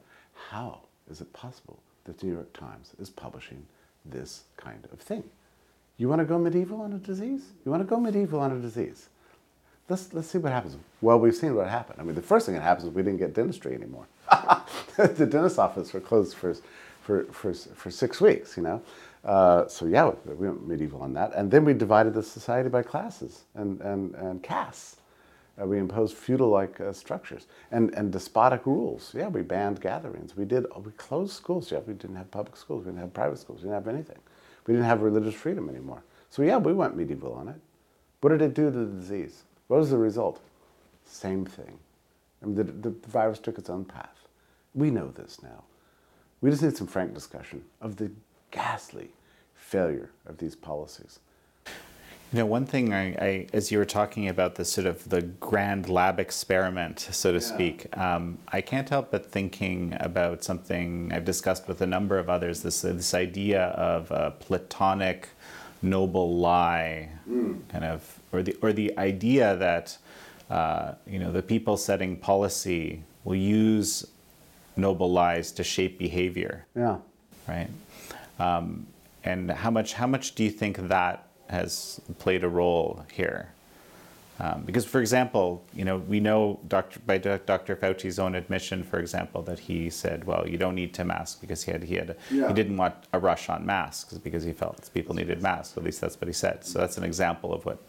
[0.51, 3.65] how is it possible that the New York Times is publishing
[4.05, 5.25] this kind of thing?
[5.97, 7.43] You want to go medieval on a disease?
[7.65, 9.09] You want to go medieval on a disease?
[9.89, 10.77] Let's, let's see what happens.
[11.01, 12.01] Well, we've seen what happened.
[12.01, 14.07] I mean, the first thing that happens is we didn't get dentistry anymore.
[14.97, 16.55] the dentist office were closed for,
[17.03, 18.83] for, for, for six weeks, you know.
[19.25, 21.33] Uh, so yeah, we went medieval on that.
[21.35, 24.98] And then we divided the society by classes and, and, and castes.
[25.61, 29.13] Uh, we imposed feudal-like uh, structures and, and despotic rules.
[29.17, 30.37] Yeah, we banned gatherings.
[30.37, 30.67] We did.
[30.85, 31.73] We closed schools.
[31.73, 32.85] Yeah, we didn't have public schools.
[32.85, 33.61] We didn't have private schools.
[33.61, 34.19] We didn't have anything.
[34.67, 36.03] We didn't have religious freedom anymore.
[36.31, 37.57] So yeah, we went medieval on it.
[38.21, 39.45] What did it do to the disease?
[39.69, 40.41] What was the result?
[41.05, 41.79] Same thing.
[42.43, 44.29] I mean, the, the, the virus took its own path.
[44.75, 45.65] We know this now.
[46.41, 48.11] We just need some frank discussion of the
[48.51, 49.11] ghastly
[49.55, 51.19] failure of these policies.
[52.33, 55.23] You know, one thing I, I, as you were talking about the sort of the
[55.23, 57.45] grand lab experiment, so to yeah.
[57.45, 62.29] speak, um, I can't help but thinking about something I've discussed with a number of
[62.29, 62.63] others.
[62.63, 65.31] This this idea of a platonic
[65.81, 67.67] noble lie, mm.
[67.71, 69.97] kind of, or the or the idea that
[70.51, 74.07] uh, you know the people setting policy will use
[74.77, 76.67] noble lies to shape behavior.
[76.77, 76.99] Yeah.
[77.49, 77.71] Right.
[78.39, 78.87] Um,
[79.25, 83.51] and how much how much do you think that has played a role here.
[84.41, 87.01] Um, because, for example, you know, we know Dr.
[87.01, 87.75] by Dr.
[87.75, 91.65] Fauci's own admission, for example, that he said, "Well, you don't need to mask because
[91.65, 92.47] he had he had yeah.
[92.47, 95.77] he didn't want a rush on masks because he felt people needed masks.
[95.77, 96.65] At least that's what he said.
[96.65, 97.83] So that's an example of what."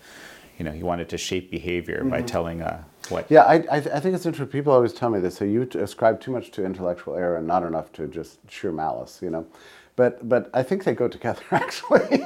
[0.58, 2.10] You know, he wanted to shape behavior mm-hmm.
[2.10, 3.32] by telling uh, what.
[3.32, 4.48] Yeah, I, I, I think it's interesting.
[4.48, 5.38] People always tell me this.
[5.38, 9.22] So you ascribe too much to intellectual error and not enough to just sheer malice.
[9.22, 9.48] You know,
[9.96, 12.26] but but I think they go together actually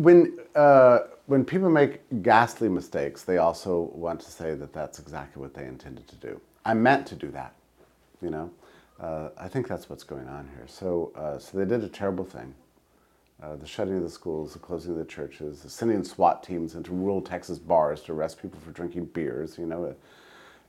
[0.00, 5.40] when uh, when people make ghastly mistakes, they also want to say that that's exactly
[5.40, 6.40] what they intended to do.
[6.64, 7.54] I meant to do that,
[8.22, 8.50] you know.
[8.98, 10.66] Uh, I think that's what's going on here.
[10.66, 12.54] So, uh, so they did a terrible thing:
[13.42, 16.74] uh, the shutting of the schools, the closing of the churches, the sending SWAT teams
[16.74, 19.58] into rural Texas bars to arrest people for drinking beers.
[19.58, 19.94] You know,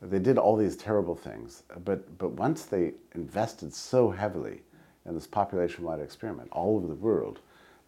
[0.02, 1.64] they did all these terrible things.
[1.86, 4.62] But but once they invested so heavily
[5.06, 7.40] in this population-wide experiment all over the world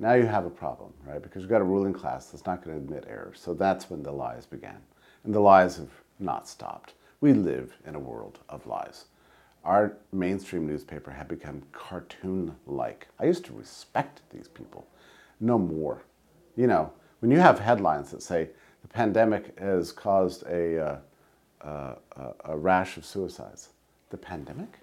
[0.03, 1.23] now you have a problem, right?
[1.23, 3.31] Because you've got a ruling class that's not going to admit error.
[3.33, 4.75] So that's when the lies began.
[5.23, 6.93] And the lies have not stopped.
[7.21, 9.05] We live in a world of lies.
[9.63, 13.07] Our mainstream newspaper had become cartoon like.
[13.17, 14.85] I used to respect these people.
[15.39, 16.01] No more.
[16.57, 18.49] You know, when you have headlines that say
[18.81, 21.01] the pandemic has caused a,
[21.63, 21.95] uh, uh,
[22.43, 23.69] a rash of suicides,
[24.09, 24.79] the pandemic?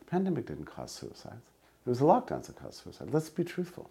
[0.00, 1.48] The pandemic didn't cause suicides.
[1.86, 3.08] It was the lockdowns that caused suicide.
[3.12, 3.88] Let's be truthful.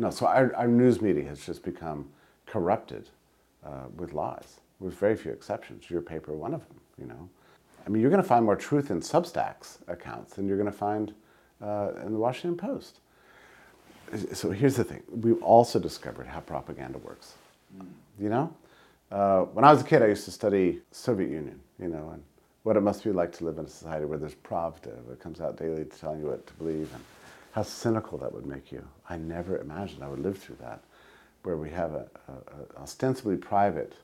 [0.00, 2.08] No, so our, our news media has just become
[2.46, 3.10] corrupted
[3.62, 5.90] uh, with lies, with very few exceptions.
[5.90, 7.28] Your paper, one of them, you know.
[7.84, 10.76] I mean, you're going to find more truth in Substack's accounts than you're going to
[10.76, 11.12] find
[11.62, 13.00] uh, in the Washington Post.
[14.32, 15.02] So here's the thing.
[15.10, 17.34] We've also discovered how propaganda works.
[17.78, 17.86] Mm.
[18.18, 18.54] You know?
[19.12, 22.22] Uh, when I was a kid, I used to study Soviet Union, you know, and
[22.62, 25.42] what it must be like to live in a society where there's Pravda that comes
[25.42, 26.90] out daily to tell you what to believe.
[26.94, 27.04] And,
[27.52, 28.86] how cynical that would make you.
[29.08, 30.80] I never imagined I would live through that,
[31.42, 32.06] where we have an
[32.78, 33.94] ostensibly private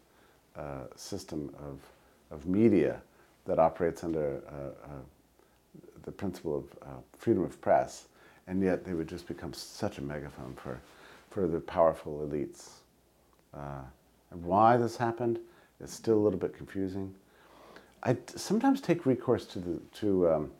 [0.56, 1.78] uh, system of,
[2.30, 3.00] of media
[3.44, 4.88] that operates under uh, uh,
[6.04, 8.06] the principle of uh, freedom of press,
[8.46, 10.80] and yet they would just become such a megaphone for,
[11.30, 12.68] for the powerful elites.
[13.54, 13.82] Uh,
[14.30, 15.38] and why this happened
[15.80, 17.14] is still a little bit confusing.
[18.02, 20.50] I sometimes take recourse to the to um,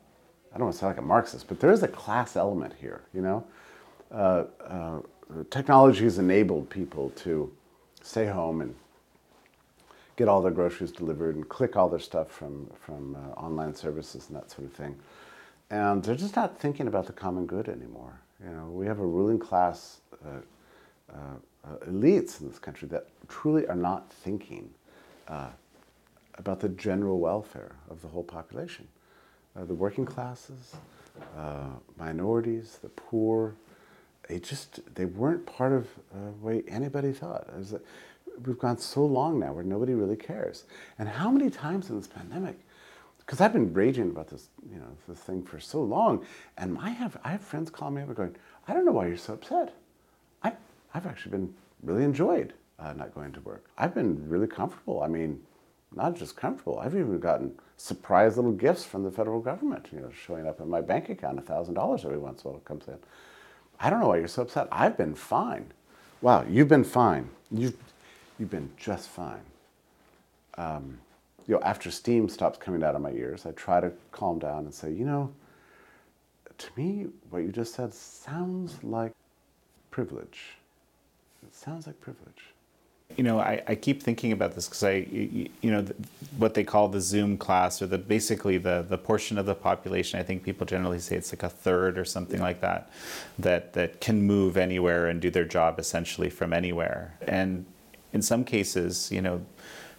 [0.53, 3.01] I don't want to sound like a Marxist, but there is a class element here,
[3.13, 3.43] you know?
[4.11, 4.99] Uh, uh,
[5.49, 7.51] technology has enabled people to
[8.01, 8.73] stay home and
[10.15, 14.27] get all their groceries delivered and click all their stuff from, from uh, online services
[14.29, 14.97] and that sort of thing.
[15.69, 18.19] And they're just not thinking about the common good anymore.
[18.43, 20.39] You know, we have a ruling class uh,
[21.13, 21.17] uh,
[21.65, 24.69] uh, elites in this country that truly are not thinking
[26.37, 28.87] about the general welfare of the whole population
[29.57, 30.75] uh, the working classes,
[31.37, 31.67] uh,
[31.97, 33.55] minorities, the poor.
[34.27, 37.47] They just they weren't part of uh, the way anybody thought.
[37.57, 37.73] Was,
[38.45, 40.65] we've gone so long now where nobody really cares.
[40.99, 42.59] And how many times in this pandemic?
[43.19, 46.25] Because I've been raging about this, you know, this thing for so long,
[46.57, 48.35] and I have I have friends calling me up and going,
[48.67, 49.73] I don't know why you're so upset.
[50.43, 50.53] I
[50.93, 53.65] I've actually been really enjoyed uh, not going to work.
[53.77, 55.01] I've been really comfortable.
[55.01, 55.41] I mean,
[55.95, 56.79] not just comfortable.
[56.79, 60.69] I've even gotten surprise little gifts from the federal government, you know, showing up in
[60.69, 62.97] my bank account, $1,000 every once in a while comes in.
[63.79, 64.67] I don't know why you're so upset.
[64.71, 65.71] I've been fine.
[66.21, 67.29] Wow, you've been fine.
[67.51, 67.77] You've,
[68.39, 69.41] you've been just fine.
[70.57, 70.97] Um,
[71.47, 74.65] you know, after steam stops coming out of my ears, I try to calm down
[74.65, 75.31] and say, you know,
[76.57, 79.13] to me, what you just said sounds like
[79.91, 80.57] privilege.
[81.43, 82.53] It sounds like privilege
[83.17, 85.85] you know, I, I keep thinking about this because I, you, you know,
[86.37, 90.19] what they call the Zoom class, or the basically the the portion of the population.
[90.19, 92.91] I think people generally say it's like a third or something like that,
[93.39, 97.17] that that can move anywhere and do their job essentially from anywhere.
[97.27, 97.65] And
[98.13, 99.43] in some cases, you know,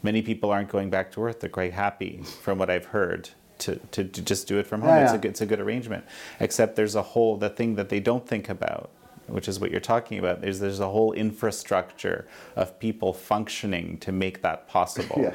[0.05, 1.41] many people aren't going back to work.
[1.41, 3.31] They're quite happy, from what I've heard.
[3.63, 4.91] To, to, to just do it from home.
[4.91, 5.15] Yeah, yeah.
[5.17, 6.05] It's, a, it's a good arrangement.
[6.39, 8.91] Except there's a whole, the thing that they don't think about
[9.29, 10.41] which is what you're talking about.
[10.41, 15.17] There's there's a whole infrastructure of people functioning to make that possible.
[15.23, 15.35] yeah.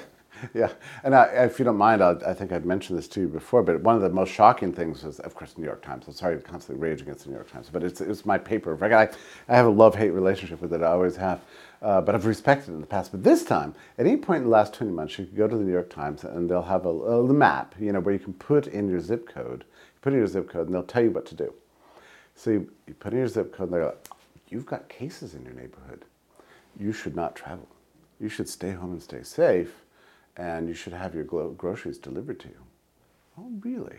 [0.53, 0.71] yeah,
[1.03, 3.63] and I, if you don't mind, I'll, i think I've mentioned this to you before,
[3.63, 6.06] but one of the most shocking things was, of course, the New York Times.
[6.08, 8.77] I'm sorry to constantly rage against the New York Times, but it's, it's my paper.
[8.84, 9.10] I,
[9.47, 10.82] I have a love-hate relationship with it.
[10.82, 11.41] I always have.
[11.84, 13.12] Uh, but I've respected it in the past.
[13.12, 15.58] But this time, at any point in the last 20 months, you can go to
[15.58, 18.34] the New York Times and they'll have a, a map, you know, where you can
[18.34, 19.65] put in your zip code.
[20.01, 21.53] Put in your zip code and they'll tell you what to do.
[22.36, 24.08] So you, you put in your zip code and they're like,
[24.50, 26.06] you've got cases in your neighborhood.
[26.80, 27.67] You should not travel.
[28.19, 29.84] You should stay home and stay safe
[30.38, 32.58] and you should have your groceries delivered to you.
[33.38, 33.98] Oh, really?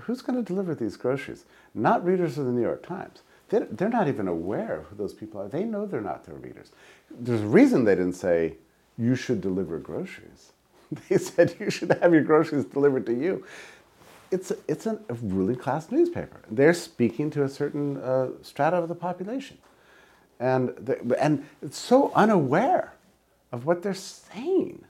[0.00, 1.44] Who's going to deliver these groceries?
[1.74, 3.22] Not readers of the New York Times.
[3.48, 5.48] They're, they're not even aware of who those people are.
[5.48, 6.72] They know they're not their readers.
[7.10, 8.56] There's a reason they didn't say,
[8.98, 10.52] you should deliver groceries.
[11.08, 13.44] They said, you should have your groceries delivered to you.
[14.30, 16.40] It's, a, it's a ruling class newspaper.
[16.50, 19.58] They're speaking to a certain uh, strata of the population.
[20.40, 22.94] And, and it's so unaware
[23.52, 24.84] of what they're saying.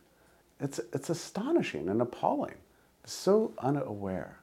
[0.61, 2.55] It's, it's astonishing and appalling.
[3.05, 4.39] So unaware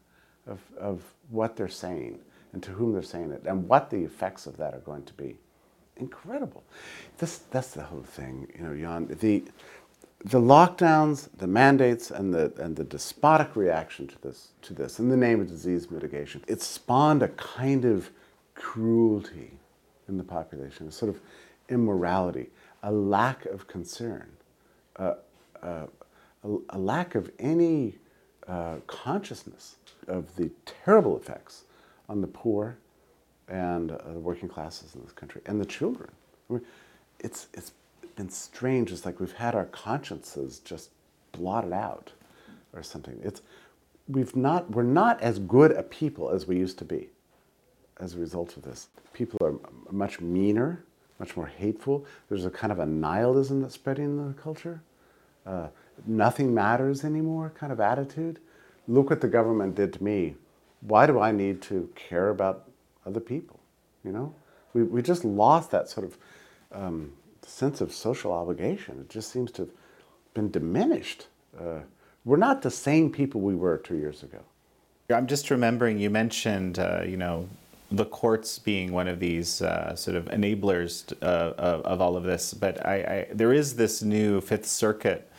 [0.47, 2.19] of, of what they're saying
[2.53, 5.13] and to whom they're saying it and what the effects of that are going to
[5.13, 5.37] be.
[5.97, 6.63] Incredible.
[7.17, 9.07] This, that's the whole thing, you know, Jan.
[9.19, 9.43] The,
[10.25, 15.09] the lockdowns, the mandates, and the, and the despotic reaction to this, to this in
[15.09, 18.09] the name of disease mitigation, it spawned a kind of
[18.55, 19.51] cruelty
[20.07, 21.19] in the population, a sort of
[21.69, 22.49] immorality,
[22.83, 24.29] a lack of concern,
[24.97, 25.15] uh,
[25.61, 25.87] uh,
[26.43, 27.95] a, a, lack of any
[28.47, 29.75] uh, consciousness
[30.07, 31.63] of the terrible effects
[32.07, 32.77] on the poor
[33.47, 36.09] and uh, the working classes in this country and the children.
[36.49, 36.61] I mean,
[37.19, 37.71] it's, it's
[38.15, 38.91] been strange.
[38.91, 40.89] It's like we've had our consciences just
[41.31, 42.11] blotted out
[42.73, 43.19] or something.
[43.23, 43.41] It's,
[44.07, 47.09] we've not, we're not as good a people as we used to be
[47.99, 48.87] as a result of this.
[49.13, 49.55] People are
[49.91, 50.83] much meaner,
[51.19, 52.05] much more hateful.
[52.29, 54.81] There's a kind of a nihilism that's spreading in the culture.
[55.45, 55.67] Uh,
[56.05, 58.39] nothing matters anymore kind of attitude.
[58.87, 60.35] Look what the government did to me
[60.87, 62.69] why do I need to care about
[63.05, 63.59] other people?
[64.03, 64.35] You know,
[64.73, 66.17] we, we just lost that sort of
[66.71, 67.13] um,
[67.45, 68.99] sense of social obligation.
[68.99, 69.71] It just seems to have
[70.33, 71.27] been diminished.
[71.59, 71.79] Uh,
[72.25, 74.39] we're not the same people we were two years ago.
[75.09, 77.47] I'm just remembering you mentioned, uh, you know,
[77.91, 82.23] the courts being one of these uh, sort of enablers uh, of, of, all of
[82.23, 85.29] this, but I, I, there is this new Fifth Circuit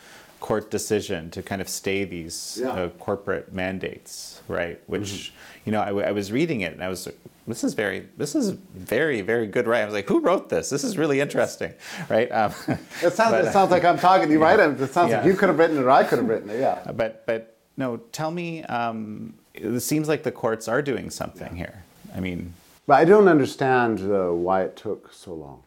[0.45, 2.69] court decision to kind of stay these yeah.
[2.69, 4.79] uh, corporate mandates, right?
[4.85, 5.61] Which, mm-hmm.
[5.65, 7.07] you know, I, I, was reading it and I was,
[7.47, 9.81] this is very, this is very, very good, right?
[9.81, 10.69] I was like, who wrote this?
[10.69, 11.73] This is really interesting,
[12.09, 12.31] right?
[12.31, 12.51] Um,
[13.01, 14.55] it sounds, but, it sounds like I'm talking to you, yeah.
[14.55, 14.59] right?
[14.59, 15.17] It sounds yeah.
[15.17, 16.91] like you could have written it or I could have written it, yeah.
[16.91, 21.83] But, but no, tell me, um, it seems like the courts are doing something here.
[22.15, 22.53] I mean,
[22.85, 25.63] but I don't understand uh, why it took so long.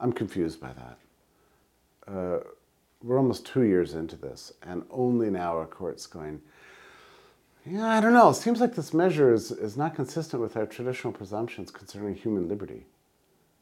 [0.00, 0.96] I'm confused by that.
[2.10, 2.40] Uh,
[3.06, 6.40] we're almost two years into this, and only now are courts going,
[7.64, 8.30] yeah, I don't know.
[8.30, 12.48] It seems like this measure is, is not consistent with our traditional presumptions concerning human
[12.48, 12.84] liberty.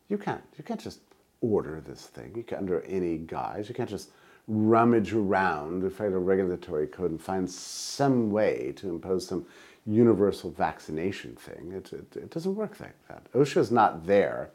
[0.08, 0.42] You can't.
[0.58, 1.00] You can't just
[1.40, 2.32] order this thing.
[2.36, 3.68] You can't under any guise.
[3.68, 4.10] You can't just
[4.46, 9.46] rummage around the federal regulatory code and find some way to impose some
[9.86, 11.72] universal vaccination thing.
[11.72, 13.30] It, it, it doesn't work like that.
[13.32, 14.50] OSHA is not there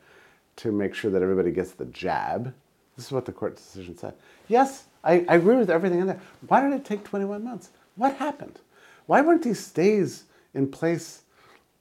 [0.58, 2.54] to make sure that everybody gets the jab.
[3.00, 4.14] This is what the court decision said.
[4.50, 6.20] Yes, I, I agree with everything in there.
[6.46, 7.70] Why did it take 21 months?
[7.96, 8.60] What happened?
[9.06, 11.22] Why weren't these stays in place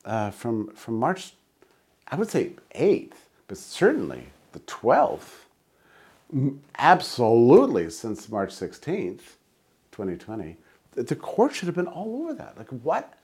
[0.04, 1.32] uh, from, from March,
[2.06, 3.14] I would say 8th,
[3.48, 5.46] but certainly the 12th?
[6.78, 9.22] Absolutely since March 16th,
[9.90, 10.56] 2020.
[10.92, 12.56] The court should have been all over that.
[12.56, 13.14] Like, what,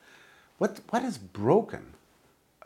[0.58, 1.92] what, what is broken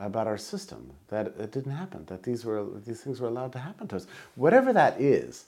[0.01, 3.59] about our system that it didn't happen, that these, were, these things were allowed to
[3.59, 4.07] happen to us.
[4.37, 5.47] Whatever that is,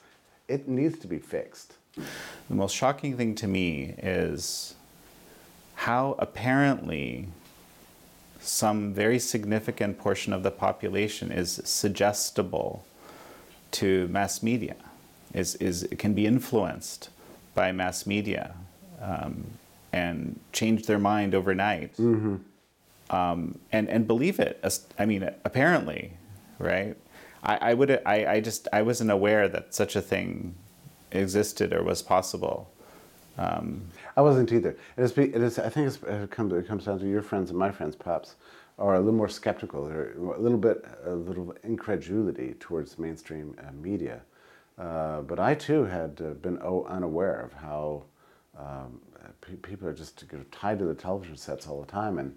[0.49, 1.75] it needs to be fixed.
[1.97, 4.75] The most shocking thing to me is
[5.77, 7.29] how apparently
[8.41, 12.85] some very significant portion of the population is suggestible
[13.73, 14.77] to mass media,
[15.33, 17.11] is, is, can be influenced
[17.55, 18.55] by mass media
[19.01, 19.47] um,
[19.93, 21.97] and change their mind overnight.
[21.97, 22.37] Mm-hmm
[23.11, 24.65] um, and and believe it.
[24.99, 26.15] I mean, apparently,
[26.59, 26.97] right?
[27.43, 30.55] I, I would I, I just I wasn't aware that such a thing
[31.11, 32.71] existed or was possible.
[33.39, 33.83] Um,
[34.17, 34.77] I wasn't either.
[34.97, 37.59] It is, it is I think it comes it comes down to your friends and
[37.59, 38.37] my friends perhaps
[38.79, 43.73] are a little more skeptical or a little bit a little incredulity towards mainstream uh,
[43.73, 44.21] media.
[44.79, 48.05] Uh, but I too had uh, been unaware of how
[48.59, 49.01] um,
[49.63, 52.35] people are just tied to the television sets all the time and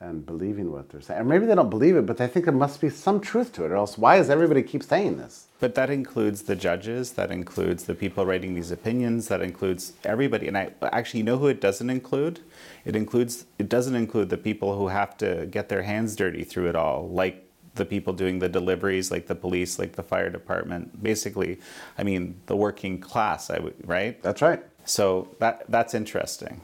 [0.00, 1.20] and believing what they're saying.
[1.20, 3.64] Or maybe they don't believe it, but they think there must be some truth to
[3.64, 5.48] it, or else why does everybody keep saying this?
[5.58, 10.48] But that includes the judges, that includes the people writing these opinions, that includes everybody.
[10.48, 12.40] And I actually you know who it doesn't include?
[12.86, 16.70] It includes it doesn't include the people who have to get their hands dirty through
[16.70, 21.02] it all, like the people doing the deliveries, like the police, like the fire department.
[21.02, 21.60] Basically,
[21.98, 24.20] I mean, the working class, I would, right?
[24.22, 24.62] That's right.
[24.86, 26.62] So that that's interesting.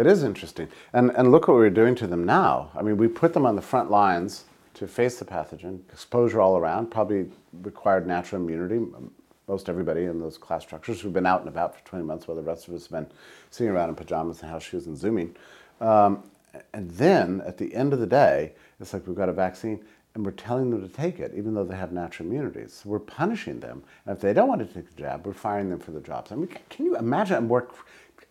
[0.00, 0.68] It is interesting.
[0.94, 2.70] And, and look what we're doing to them now.
[2.74, 4.44] I mean, we put them on the front lines
[4.74, 7.30] to face the pathogen, exposure all around, probably
[7.62, 8.80] required natural immunity.
[9.46, 12.36] Most everybody in those class structures who've been out and about for 20 months, while
[12.36, 13.06] the rest of us have been
[13.50, 15.36] sitting around in pajamas and house shoes and Zooming.
[15.82, 16.22] Um,
[16.72, 19.84] and then at the end of the day, it's like we've got a vaccine
[20.14, 22.80] and we're telling them to take it, even though they have natural immunities.
[22.82, 23.82] So we're punishing them.
[24.06, 26.32] And if they don't want to take the jab, we're firing them for the jobs.
[26.32, 27.68] I mean, can you imagine a more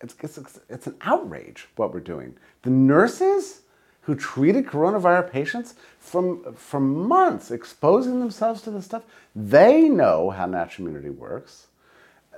[0.01, 2.35] it's, it's, it's an outrage what we're doing.
[2.63, 3.61] The nurses
[4.01, 9.03] who treated coronavirus patients from, for months, exposing themselves to this stuff,
[9.35, 11.67] they know how natural immunity works.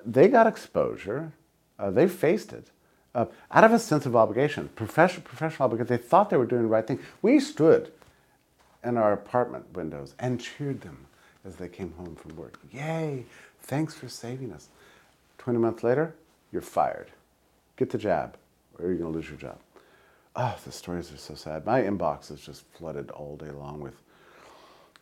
[0.05, 1.31] They got exposure.
[1.77, 2.67] Uh, they faced it.
[3.13, 6.63] Uh, out of a sense of obligation, professional, professional obligation, they thought they were doing
[6.63, 6.99] the right thing.
[7.21, 7.91] We stood
[8.83, 11.05] in our apartment windows and cheered them
[11.45, 12.59] as they came home from work.
[12.71, 13.25] Yay,
[13.61, 14.69] thanks for saving us.
[15.39, 16.15] 20 months later,
[16.51, 17.11] you're fired.
[17.77, 18.37] Get the jab,
[18.77, 19.59] or you're going to lose your job.
[20.35, 21.65] Oh, the stories are so sad.
[21.65, 23.95] My inbox is just flooded all day long with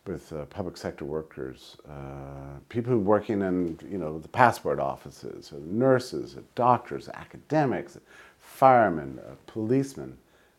[0.10, 6.36] with uh, public sector workers, uh, people working in you know the passport offices, nurses,
[6.56, 7.98] doctors, academics,
[8.40, 10.18] firemen, uh, policemen,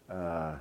[0.08, 0.54] uh,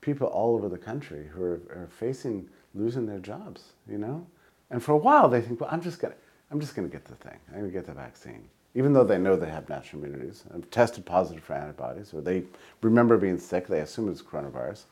[0.00, 3.72] people all over the country who are, are, facing losing their jobs.
[3.88, 4.26] You know,
[4.70, 6.16] and for a while they think, well, I'm just gonna
[6.50, 7.38] I'm just gonna get the thing.
[7.52, 11.06] I'm gonna get the vaccine even though they know they have natural immunities, and tested
[11.06, 12.42] positive for antibodies, or they
[12.82, 14.84] remember being sick, they assume it's coronavirus.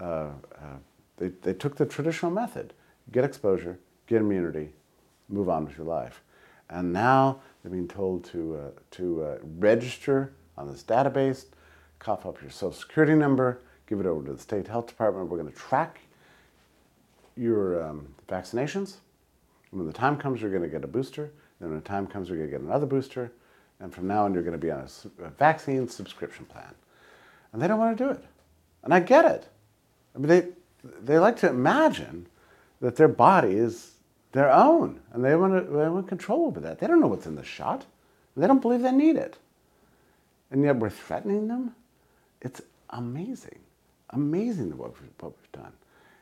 [0.00, 0.76] Uh, uh,
[1.16, 2.72] they, they took the traditional method
[3.12, 4.70] get exposure, get immunity,
[5.28, 6.22] move on with your life.
[6.70, 11.46] And now they're being told to, uh, to uh, register on this database,
[11.98, 15.28] cough up your social security number, give it over to the state health department.
[15.28, 16.00] We're going to track
[17.36, 18.96] your um, vaccinations.
[19.70, 21.30] When the time comes, you're going to get a booster.
[21.60, 23.32] Then when the time comes, you're going to get another booster.
[23.80, 24.80] And from now on, you're going to be on
[25.20, 26.74] a, a vaccine subscription plan.
[27.52, 28.24] And they don't want to do it.
[28.82, 29.48] And I get it.
[30.14, 30.48] I mean, they,
[31.02, 32.26] they like to imagine
[32.80, 33.92] that their body is
[34.32, 36.78] their own and they want, to, they want control over that.
[36.78, 37.86] They don't know what's in the shot.
[38.36, 39.38] They don't believe they need it.
[40.50, 41.74] And yet we're threatening them.
[42.42, 43.60] It's amazing.
[44.10, 45.72] Amazing what we've, what we've done.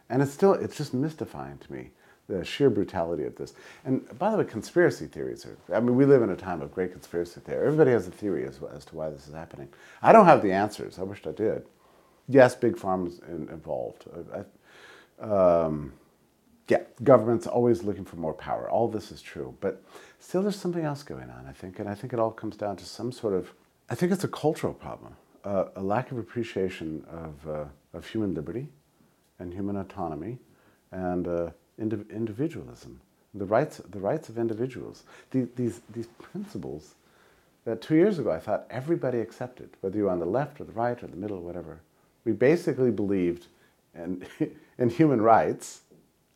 [0.08, 1.90] And it's still, it's just mystifying to me
[2.32, 3.54] the sheer brutality of this.
[3.84, 6.72] And by the way, conspiracy theories are, I mean, we live in a time of
[6.72, 7.66] great conspiracy theory.
[7.66, 9.68] Everybody has a theory as, as to why this is happening.
[10.00, 10.98] I don't have the answers.
[10.98, 11.66] I wished I did.
[12.28, 14.06] Yes, big in, involved.
[15.20, 15.92] I, um,
[16.68, 18.70] yeah, government's always looking for more power.
[18.70, 19.54] All this is true.
[19.60, 19.82] But
[20.18, 21.78] still, there's something else going on, I think.
[21.78, 23.52] And I think it all comes down to some sort of,
[23.90, 25.14] I think it's a cultural problem,
[25.44, 28.68] uh, a lack of appreciation of, uh, of human liberty
[29.38, 30.38] and human autonomy
[30.92, 33.00] and uh, individualism,
[33.34, 35.04] the rights, the rights of individuals.
[35.30, 36.94] These, these, these principles
[37.64, 40.72] that two years ago I thought everybody accepted, whether you're on the left or the
[40.72, 41.80] right or the middle or whatever.
[42.24, 43.46] We basically believed
[43.94, 44.26] in,
[44.78, 45.82] in human rights,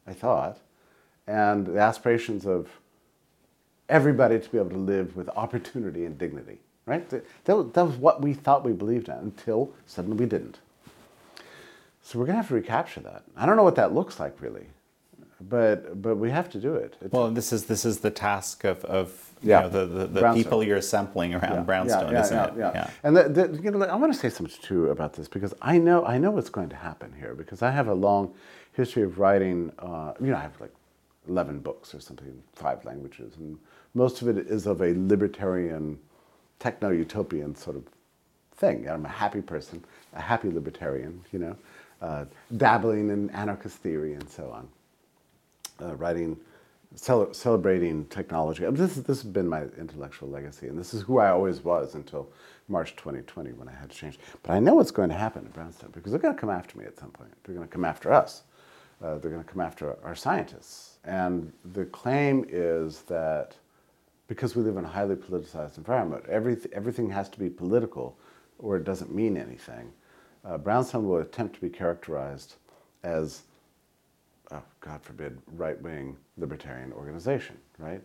[0.06, 0.58] I thought,
[1.26, 2.68] and the aspirations of
[3.88, 7.08] everybody to be able to live with opportunity and dignity, right?
[7.10, 10.58] That, that was what we thought we believed in until suddenly we didn't.
[12.02, 13.24] So we're going to have to recapture that.
[13.36, 14.66] I don't know what that looks like really
[15.40, 16.96] but but we have to do it.
[17.00, 19.60] It's well, this is this is the task of, of yeah.
[19.60, 21.60] Know, the, the, the people you're assembling around yeah.
[21.60, 22.52] Brownstone, yeah, isn't it?
[22.56, 22.90] Yeah.
[23.02, 25.76] And the, the, you know, I want to say something too about this because I
[25.76, 28.32] know I know what's going to happen here because I have a long
[28.72, 29.72] history of writing.
[29.78, 30.72] Uh, you know, I have like
[31.28, 33.58] eleven books or something, five languages, and
[33.94, 35.98] most of it is of a libertarian,
[36.60, 37.84] techno utopian sort of
[38.56, 38.88] thing.
[38.88, 39.84] I'm a happy person,
[40.14, 41.22] a happy libertarian.
[41.30, 41.56] You know,
[42.00, 42.24] uh,
[42.56, 44.66] dabbling in anarchist theory and so on
[45.80, 46.36] uh, writing,
[46.94, 48.64] cel- celebrating technology.
[48.64, 51.62] I mean, this, this has been my intellectual legacy, and this is who I always
[51.62, 52.30] was until
[52.68, 54.18] March 2020 when I had to change.
[54.42, 56.78] But I know what's going to happen at Brownstone because they're going to come after
[56.78, 57.32] me at some point.
[57.44, 58.42] They're going to come after us.
[59.02, 60.98] Uh, they're going to come after our scientists.
[61.04, 63.54] And the claim is that
[64.26, 68.16] because we live in a highly politicized environment, every, everything has to be political
[68.58, 69.92] or it doesn't mean anything.
[70.44, 72.54] Uh, Brownstone will attempt to be characterized
[73.02, 73.42] as
[74.52, 78.02] oh, God forbid, right wing libertarian organization, right?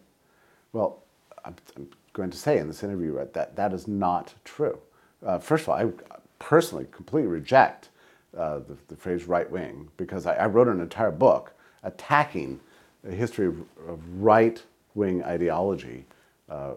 [0.74, 1.04] Well,
[1.46, 4.78] I'm, I'm, going to say in this interview that that is not true.
[5.26, 7.88] Uh, first of all, I personally completely reject
[8.38, 12.60] uh, the, the, phrase right wing because I, I, wrote an entire book attacking
[13.04, 14.62] the history of, of right
[14.94, 16.06] wing ideology
[16.50, 16.74] uh,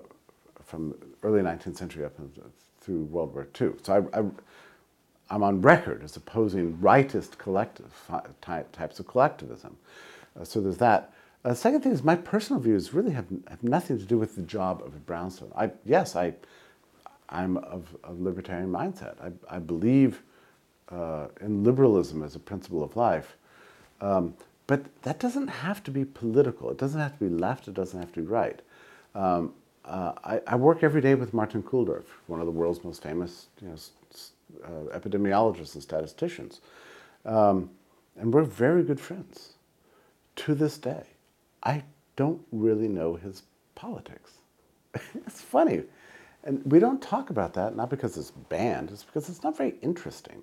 [0.65, 2.13] from early 19th century up
[2.81, 3.73] through World War II.
[3.83, 4.25] So I, I,
[5.35, 7.93] am on record as opposing rightist collective
[8.41, 9.77] types of collectivism.
[10.39, 11.13] Uh, so there's that.
[11.43, 14.35] The uh, second thing is my personal views really have, have nothing to do with
[14.35, 15.53] the job of a brownstone.
[15.55, 16.33] I, yes, I,
[17.29, 19.17] I'm of a libertarian mindset.
[19.21, 20.23] I, I believe
[20.89, 23.37] uh, in liberalism as a principle of life.
[24.01, 24.35] Um,
[24.67, 26.71] but that doesn't have to be political.
[26.71, 27.69] It doesn't have to be left.
[27.69, 28.61] It doesn't have to be right.
[29.15, 29.53] Um,
[29.85, 33.49] uh, I, I, work every day with Martin Kulldorff, one of the world's most famous
[33.61, 33.77] you know,
[34.65, 36.61] uh, epidemiologists and statisticians.
[37.25, 37.71] Um,
[38.17, 39.55] and we're very good friends
[40.37, 41.05] to this day.
[41.63, 41.83] I
[42.17, 43.43] don't really know his
[43.75, 44.33] politics.
[45.27, 45.83] it's funny.
[46.45, 49.75] And we don't talk about that, not because it's banned, it's because it's not very
[49.81, 50.43] interesting.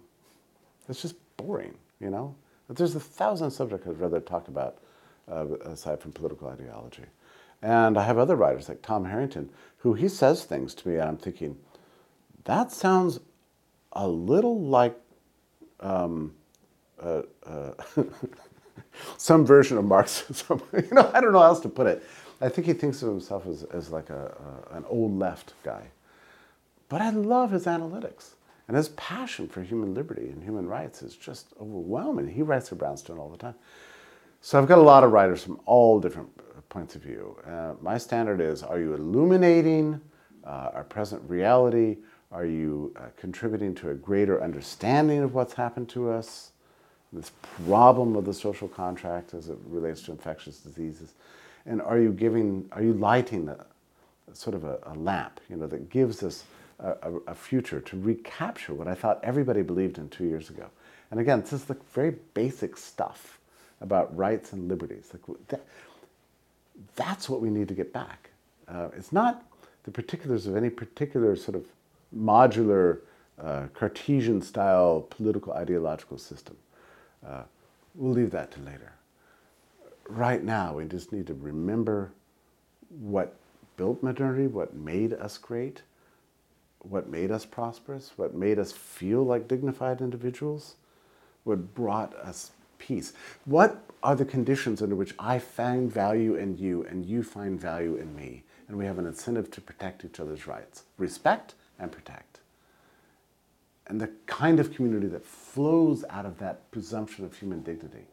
[0.89, 2.35] It's just boring, you know?
[2.67, 4.79] But there's a thousand subjects I'd rather talk about
[5.31, 7.05] uh, aside from political ideology.
[7.61, 11.03] And I have other writers like Tom Harrington, who he says things to me, and
[11.03, 11.57] I'm thinking,
[12.45, 13.19] that sounds
[13.93, 14.97] a little like
[15.79, 16.33] um,
[17.01, 17.73] uh, uh,
[19.17, 20.61] some version of Marxism.
[20.73, 22.03] you know, I don't know how else to put it.
[22.41, 24.35] I think he thinks of himself as, as like a,
[24.71, 25.83] a, an old left guy.
[26.89, 28.31] But I love his analytics.
[28.67, 32.27] And his passion for human liberty and human rights is just overwhelming.
[32.27, 33.55] He writes for Brownstone all the time.
[34.41, 36.29] So I've got a lot of writers from all different
[36.69, 37.37] points of view.
[37.45, 39.99] Uh, my standard is are you illuminating
[40.45, 41.97] uh, our present reality?
[42.31, 46.51] Are you uh, contributing to a greater understanding of what's happened to us?
[47.11, 47.31] This
[47.65, 51.13] problem of the social contract as it relates to infectious diseases.
[51.65, 53.65] And are you giving, are you lighting a,
[54.33, 56.45] sort of a, a lamp, you know, that gives us
[56.79, 60.65] a, a, future to recapture what I thought everybody believed in two years ago.
[61.11, 63.39] And again, this is the very basic stuff
[63.81, 65.11] about rights and liberties.
[65.13, 65.65] Like that,
[66.95, 68.31] that's what we need to get back.
[68.67, 69.43] Uh, it's not
[69.83, 71.65] the particulars of any particular sort of
[72.15, 72.99] modular
[73.41, 76.57] uh, Cartesian style political ideological system.
[77.25, 77.43] Uh,
[77.95, 78.93] we'll leave that to later.
[80.07, 82.11] Right now, we just need to remember
[82.99, 83.35] what
[83.77, 85.81] built modernity, what made us great,
[86.79, 90.75] what made us prosperous, what made us feel like dignified individuals,
[91.43, 93.13] what brought us peace.
[93.45, 97.95] What are the conditions under which I find value in you and you find value
[97.95, 98.43] in me?
[98.67, 100.83] And we have an incentive to protect each other's rights.
[100.97, 102.39] Respect and protect.
[103.87, 108.05] And the kind of community that flows out of that presumption of human dignity.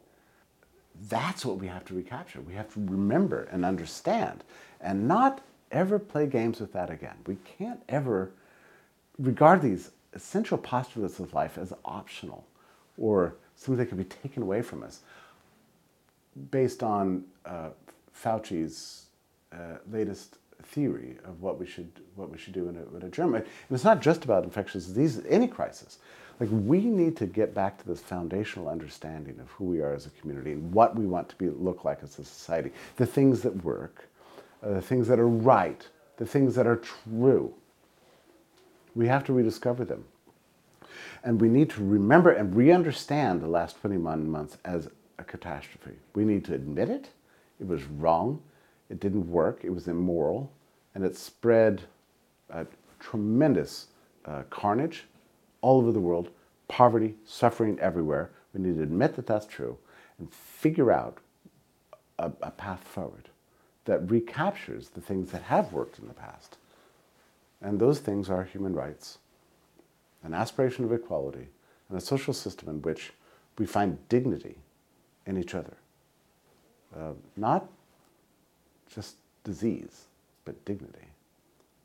[1.09, 2.41] That's what we have to recapture.
[2.41, 4.43] We have to remember and understand
[4.81, 7.15] and not ever play games with that again.
[7.27, 8.33] We can't ever
[9.19, 12.45] regard these essential postulates of life as optional
[12.97, 15.01] or something that can be taken away from us
[16.51, 17.69] based on uh,
[18.13, 19.07] Fauci's
[19.53, 23.09] uh, latest theory of what we should what we should do in a, in a
[23.09, 23.35] germ.
[23.35, 25.99] And it's not just about infectious diseases, any crisis.
[26.41, 30.07] Like we need to get back to this foundational understanding of who we are as
[30.07, 32.71] a community and what we want to be look like as a society.
[32.97, 34.09] The things that work,
[34.63, 35.87] uh, the things that are right,
[36.17, 37.55] the things that are true.
[38.95, 40.05] We have to rediscover them.
[41.25, 44.89] And we need to remember and re understand the last 21 months as
[45.19, 45.97] a catastrophe.
[46.15, 47.11] We need to admit it.
[47.61, 48.41] It was wrong.
[48.91, 49.61] It didn't work.
[49.65, 50.53] It was immoral.
[50.95, 51.83] And it spread
[52.99, 53.89] tremendous
[54.25, 55.05] uh, carnage
[55.61, 56.31] all over the world,
[56.69, 58.31] poverty, suffering everywhere.
[58.55, 59.79] We need to admit that that's true
[60.19, 61.19] and figure out
[62.19, 63.29] a, a path forward
[63.85, 66.57] that recaptures the things that have worked in the past
[67.61, 69.19] and those things are human rights,
[70.23, 71.49] an aspiration of equality,
[71.89, 73.13] and a social system in which
[73.59, 74.57] we find dignity
[75.27, 75.77] in each other.
[76.97, 77.69] Uh, not
[78.95, 80.07] just disease,
[80.45, 81.07] but dignity.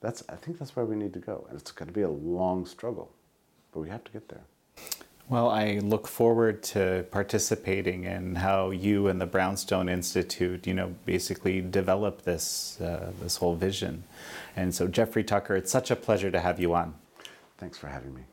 [0.02, 1.46] That's, I think that's where we need to go.
[1.50, 3.12] And it's going to be a long struggle,
[3.72, 4.44] but we have to get there.
[5.30, 10.94] Well, I look forward to participating in how you and the Brownstone Institute, you know,
[11.06, 14.04] basically develop this uh, this whole vision.
[14.58, 16.96] And so, Jeffrey Tucker, it's such a pleasure to have you on.
[17.58, 18.24] Thanks for having me.